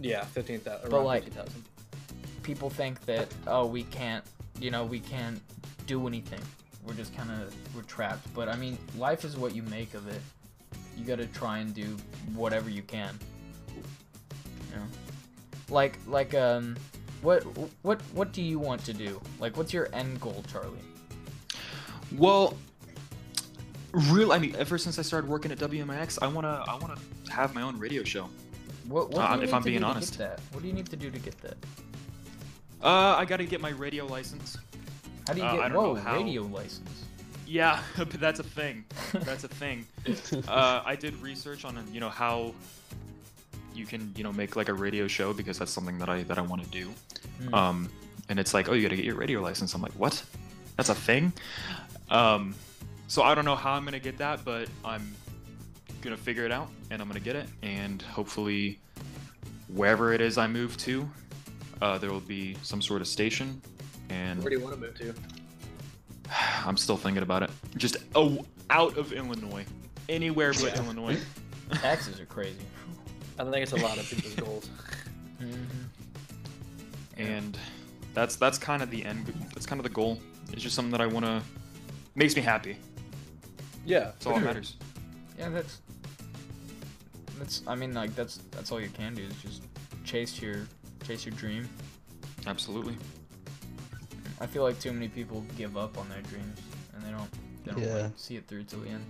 Yeah, 0.00 0.24
fifteen 0.24 0.60
thousand. 0.60 0.90
But, 0.90 1.04
like, 1.04 1.24
People 2.42 2.70
think 2.70 3.04
that 3.06 3.28
oh 3.46 3.66
we 3.66 3.84
can't 3.84 4.24
you 4.58 4.70
know 4.70 4.84
we 4.84 5.00
can't 5.00 5.40
do 5.86 6.06
anything. 6.06 6.40
We're 6.84 6.94
just 6.94 7.16
kind 7.16 7.30
of 7.30 7.54
we're 7.74 7.82
trapped. 7.82 8.32
But 8.34 8.48
I 8.48 8.56
mean, 8.56 8.78
life 8.98 9.24
is 9.24 9.36
what 9.36 9.54
you 9.54 9.62
make 9.64 9.94
of 9.94 10.08
it. 10.08 10.20
You 10.96 11.04
got 11.04 11.18
to 11.18 11.26
try 11.26 11.58
and 11.58 11.72
do 11.72 11.96
whatever 12.34 12.68
you 12.68 12.82
can. 12.82 13.18
You 13.68 14.76
know? 14.76 14.82
Like 15.68 15.98
like 16.06 16.34
um 16.34 16.76
what 17.22 17.44
what 17.82 18.00
what 18.12 18.32
do 18.32 18.42
you 18.42 18.58
want 18.58 18.84
to 18.84 18.92
do? 18.92 19.20
Like 19.38 19.56
what's 19.56 19.72
your 19.72 19.88
end 19.92 20.20
goal, 20.20 20.44
Charlie? 20.50 20.78
Well, 22.16 22.56
real. 23.92 24.32
I 24.32 24.38
mean, 24.38 24.54
ever 24.58 24.76
since 24.76 24.98
I 24.98 25.02
started 25.02 25.30
working 25.30 25.52
at 25.52 25.58
WMIX, 25.58 26.18
I 26.20 26.26
wanna 26.26 26.64
I 26.68 26.76
wanna 26.76 26.96
have 27.30 27.54
my 27.54 27.62
own 27.62 27.78
radio 27.78 28.02
show. 28.02 28.28
What, 28.88 29.10
what 29.10 29.30
Uh, 29.30 29.40
if 29.42 29.54
I'm 29.54 29.62
being 29.62 29.84
honest. 29.84 30.12
to 30.14 30.18
that? 30.20 30.40
What 30.52 30.62
do 30.62 30.68
you 30.68 30.74
need 30.74 30.88
to 30.90 30.96
do 30.96 31.10
to 31.10 31.18
get 31.18 31.38
that? 31.42 31.56
Uh, 32.82 33.14
I 33.16 33.24
gotta 33.24 33.44
get 33.44 33.60
my 33.60 33.70
radio 33.70 34.06
license. 34.06 34.58
How 35.26 35.34
do 35.34 35.40
you 35.40 35.46
Uh, 35.46 35.52
get 35.52 35.60
I 35.64 35.68
don't 35.68 35.76
whoa 35.76 35.94
know 35.94 36.00
how. 36.00 36.16
radio 36.16 36.42
license? 36.42 37.04
Yeah, 37.46 37.80
but 37.96 38.10
that's 38.12 38.40
a 38.40 38.44
thing. 38.44 38.84
That's 39.12 39.44
a 39.44 39.48
thing. 39.48 39.86
uh, 40.48 40.82
I 40.84 40.96
did 40.96 41.14
research 41.22 41.64
on 41.64 41.78
you 41.92 42.00
know 42.00 42.08
how 42.10 42.54
you 43.74 43.86
can 43.86 44.12
you 44.16 44.24
know 44.24 44.32
make 44.32 44.56
like 44.56 44.68
a 44.68 44.74
radio 44.74 45.06
show 45.06 45.32
because 45.32 45.58
that's 45.58 45.70
something 45.70 45.98
that 45.98 46.08
I 46.08 46.24
that 46.24 46.38
I 46.38 46.42
want 46.42 46.62
to 46.64 46.68
do. 46.70 46.90
Hmm. 47.44 47.54
Um, 47.54 47.90
and 48.28 48.38
it's 48.40 48.52
like, 48.54 48.68
oh, 48.68 48.72
you 48.72 48.82
got 48.82 48.88
to 48.90 48.96
get 48.96 49.04
your 49.04 49.16
radio 49.16 49.40
license. 49.42 49.74
I'm 49.74 49.82
like, 49.82 49.92
what? 49.92 50.22
That's 50.76 50.88
a 50.88 50.94
thing. 50.94 51.32
Um, 52.10 52.54
so 53.08 53.22
I 53.22 53.34
don't 53.34 53.44
know 53.44 53.56
how 53.56 53.72
I'm 53.74 53.84
gonna 53.84 53.98
get 54.00 54.18
that, 54.18 54.44
but 54.44 54.68
I'm 54.84 55.14
gonna 56.02 56.16
figure 56.16 56.44
it 56.44 56.52
out, 56.52 56.68
and 56.90 57.00
I'm 57.00 57.08
gonna 57.08 57.20
get 57.20 57.36
it, 57.36 57.46
and 57.62 58.02
hopefully, 58.02 58.78
wherever 59.68 60.12
it 60.12 60.20
is 60.20 60.38
I 60.38 60.46
move 60.46 60.76
to, 60.78 61.08
uh, 61.80 61.98
there 61.98 62.10
will 62.10 62.20
be 62.20 62.56
some 62.62 62.82
sort 62.82 63.00
of 63.00 63.08
station, 63.08 63.60
and 64.10 64.42
where 64.42 64.50
do 64.50 64.56
you 64.56 64.62
want 64.62 64.74
to 64.74 64.80
move 64.80 64.98
to? 64.98 65.14
I'm 66.66 66.76
still 66.76 66.96
thinking 66.96 67.22
about 67.22 67.42
it. 67.42 67.50
Just 67.76 67.96
oh, 68.14 68.44
out 68.70 68.96
of 68.98 69.12
Illinois, 69.12 69.64
anywhere 70.08 70.52
but 70.52 70.76
Illinois. 70.76 71.18
Taxes 71.72 72.20
are 72.20 72.26
crazy. 72.26 72.58
I 73.38 73.44
think 73.44 73.56
it's 73.56 73.72
a 73.72 73.76
lot 73.76 73.98
of 73.98 74.08
people's 74.08 74.34
goals. 74.34 74.70
hmm 75.38 75.64
and 77.16 77.58
that's 78.14 78.36
that's 78.36 78.58
kind 78.58 78.82
of 78.82 78.90
the 78.90 79.04
end. 79.04 79.32
That's 79.54 79.66
kind 79.66 79.78
of 79.78 79.84
the 79.84 79.90
goal. 79.90 80.18
It's 80.52 80.62
just 80.62 80.74
something 80.74 80.92
that 80.92 81.00
I 81.00 81.06
want 81.06 81.24
to. 81.24 81.42
Makes 82.14 82.36
me 82.36 82.42
happy. 82.42 82.76
Yeah, 83.86 84.00
That's 84.00 84.26
all 84.26 84.34
that 84.34 84.44
matters. 84.44 84.76
Yeah, 85.38 85.48
that's 85.48 85.80
that's. 87.38 87.62
I 87.66 87.74
mean, 87.74 87.94
like 87.94 88.14
that's 88.14 88.38
that's 88.50 88.70
all 88.72 88.80
you 88.80 88.88
can 88.90 89.14
do 89.14 89.22
is 89.22 89.34
just 89.42 89.62
chase 90.04 90.40
your 90.40 90.66
chase 91.06 91.24
your 91.26 91.34
dream. 91.34 91.68
Absolutely. 92.46 92.96
I 94.40 94.46
feel 94.46 94.62
like 94.64 94.78
too 94.80 94.92
many 94.92 95.08
people 95.08 95.44
give 95.56 95.76
up 95.76 95.96
on 95.98 96.08
their 96.08 96.22
dreams 96.22 96.58
and 96.94 97.02
they 97.04 97.10
don't 97.10 97.30
they 97.64 97.72
don't 97.72 97.82
Yeah. 97.82 98.02
like, 98.04 98.12
see 98.16 98.36
it 98.36 98.46
through 98.48 98.64
till 98.64 98.80
the 98.80 98.88
end. 98.90 99.04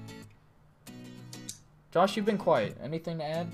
Josh, 1.92 2.16
you've 2.16 2.26
been 2.26 2.38
quiet. 2.38 2.76
Anything 2.82 3.18
to 3.18 3.24
add? 3.24 3.50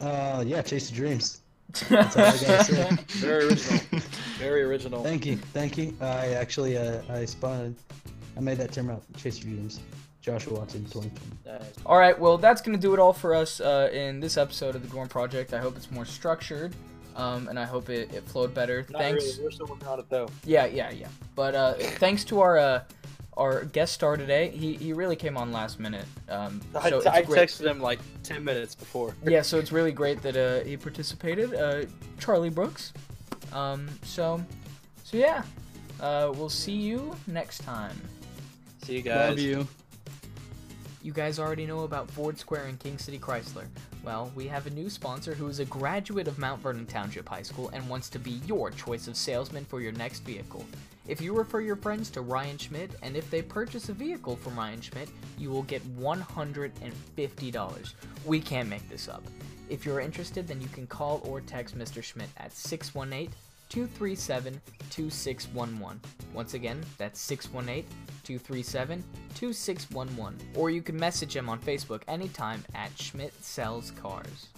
Uh, 0.00 0.42
yeah, 0.46 0.60
chase 0.62 0.90
your 0.90 1.06
dreams. 1.06 1.40
That's 1.88 2.16
all 2.16 2.24
I 2.24 2.30
gotta 2.38 2.64
say. 2.64 2.90
Very 3.18 3.44
original. 3.46 3.80
Very 4.38 4.62
original. 4.62 5.02
Thank 5.02 5.24
you, 5.26 5.36
thank 5.36 5.78
you. 5.78 5.96
I 6.00 6.28
actually, 6.34 6.76
uh, 6.76 7.00
I 7.08 7.24
spun, 7.24 7.74
I 8.36 8.40
made 8.40 8.58
that 8.58 8.72
term 8.72 8.90
out. 8.90 9.02
Chase 9.16 9.38
your 9.42 9.54
dreams. 9.54 9.80
Joshua 10.24 10.54
Watson, 10.54 10.84
2020. 10.86 11.60
All 11.84 11.98
right, 11.98 12.18
well, 12.18 12.38
that's 12.38 12.62
gonna 12.62 12.78
do 12.78 12.94
it 12.94 12.98
all 12.98 13.12
for 13.12 13.34
us 13.34 13.60
uh, 13.60 13.90
in 13.92 14.20
this 14.20 14.38
episode 14.38 14.74
of 14.74 14.80
the 14.80 14.88
Dorm 14.88 15.06
Project. 15.06 15.52
I 15.52 15.58
hope 15.58 15.76
it's 15.76 15.90
more 15.90 16.06
structured, 16.06 16.74
um, 17.14 17.48
and 17.48 17.58
I 17.58 17.66
hope 17.66 17.90
it, 17.90 18.10
it 18.14 18.24
flowed 18.24 18.54
better. 18.54 18.86
Not 18.88 19.02
Thanks. 19.02 19.22
really. 19.22 19.44
We're 19.44 19.50
still 19.50 19.66
working 19.66 19.86
on 19.86 19.98
it 19.98 20.08
though. 20.08 20.30
Yeah, 20.46 20.64
yeah, 20.64 20.90
yeah. 20.90 21.08
But 21.34 21.54
uh, 21.54 21.74
thanks 21.74 22.24
to 22.24 22.40
our 22.40 22.56
uh, 22.56 22.84
our 23.36 23.66
guest 23.66 23.92
star 23.92 24.16
today. 24.16 24.48
He, 24.48 24.74
he 24.76 24.94
really 24.94 25.16
came 25.16 25.36
on 25.36 25.52
last 25.52 25.78
minute. 25.78 26.06
Um, 26.30 26.62
I, 26.74 26.88
so 26.88 27.02
I 27.04 27.18
it's 27.18 27.28
great. 27.28 27.48
texted 27.50 27.66
him 27.66 27.80
like 27.80 27.98
ten 28.22 28.42
minutes 28.42 28.74
before. 28.74 29.14
Yeah, 29.26 29.42
so 29.42 29.58
it's 29.58 29.72
really 29.72 29.92
great 29.92 30.22
that 30.22 30.36
uh, 30.38 30.64
he 30.64 30.78
participated. 30.78 31.52
Uh, 31.54 31.84
Charlie 32.18 32.48
Brooks. 32.48 32.94
Um, 33.52 33.90
so, 34.02 34.42
so 35.02 35.18
yeah. 35.18 35.42
Uh, 36.00 36.32
we'll 36.34 36.48
see 36.48 36.72
you 36.72 37.14
next 37.26 37.58
time. 37.58 38.00
See 38.84 38.94
you 38.94 39.02
guys. 39.02 39.28
Love 39.28 39.38
you. 39.38 39.68
You 41.04 41.12
guys 41.12 41.38
already 41.38 41.66
know 41.66 41.80
about 41.80 42.10
Ford 42.10 42.38
Square 42.38 42.64
and 42.64 42.80
King 42.80 42.96
City 42.96 43.18
Chrysler. 43.18 43.66
Well, 44.02 44.32
we 44.34 44.46
have 44.46 44.66
a 44.66 44.70
new 44.70 44.88
sponsor 44.88 45.34
who 45.34 45.48
is 45.48 45.58
a 45.60 45.66
graduate 45.66 46.26
of 46.26 46.38
Mount 46.38 46.62
Vernon 46.62 46.86
Township 46.86 47.28
High 47.28 47.42
School 47.42 47.68
and 47.74 47.86
wants 47.90 48.08
to 48.08 48.18
be 48.18 48.40
your 48.46 48.70
choice 48.70 49.06
of 49.06 49.14
salesman 49.14 49.66
for 49.66 49.82
your 49.82 49.92
next 49.92 50.20
vehicle. 50.20 50.64
If 51.06 51.20
you 51.20 51.34
refer 51.34 51.60
your 51.60 51.76
friends 51.76 52.08
to 52.12 52.22
Ryan 52.22 52.56
Schmidt, 52.56 52.92
and 53.02 53.18
if 53.18 53.30
they 53.30 53.42
purchase 53.42 53.90
a 53.90 53.92
vehicle 53.92 54.36
from 54.36 54.56
Ryan 54.56 54.80
Schmidt, 54.80 55.10
you 55.36 55.50
will 55.50 55.64
get 55.64 55.82
$150. 55.98 57.92
We 58.24 58.40
can't 58.40 58.70
make 58.70 58.88
this 58.88 59.06
up. 59.06 59.22
If 59.68 59.84
you're 59.84 60.00
interested, 60.00 60.48
then 60.48 60.62
you 60.62 60.68
can 60.68 60.86
call 60.86 61.20
or 61.26 61.42
text 61.42 61.76
Mr. 61.76 62.02
Schmidt 62.02 62.30
at 62.38 62.50
618 62.54 63.30
237 63.74 64.60
2611. 64.90 66.00
Once 66.32 66.54
again, 66.54 66.80
that's 66.96 67.20
618 67.20 67.84
237 68.22 69.02
2611. 69.34 70.38
Or 70.54 70.70
you 70.70 70.80
can 70.80 70.96
message 70.96 71.34
him 71.34 71.48
on 71.48 71.58
Facebook 71.58 72.02
anytime 72.06 72.64
at 72.76 72.96
Schmidt 72.96 73.34
Sells 73.42 73.90
Cars. 73.90 74.54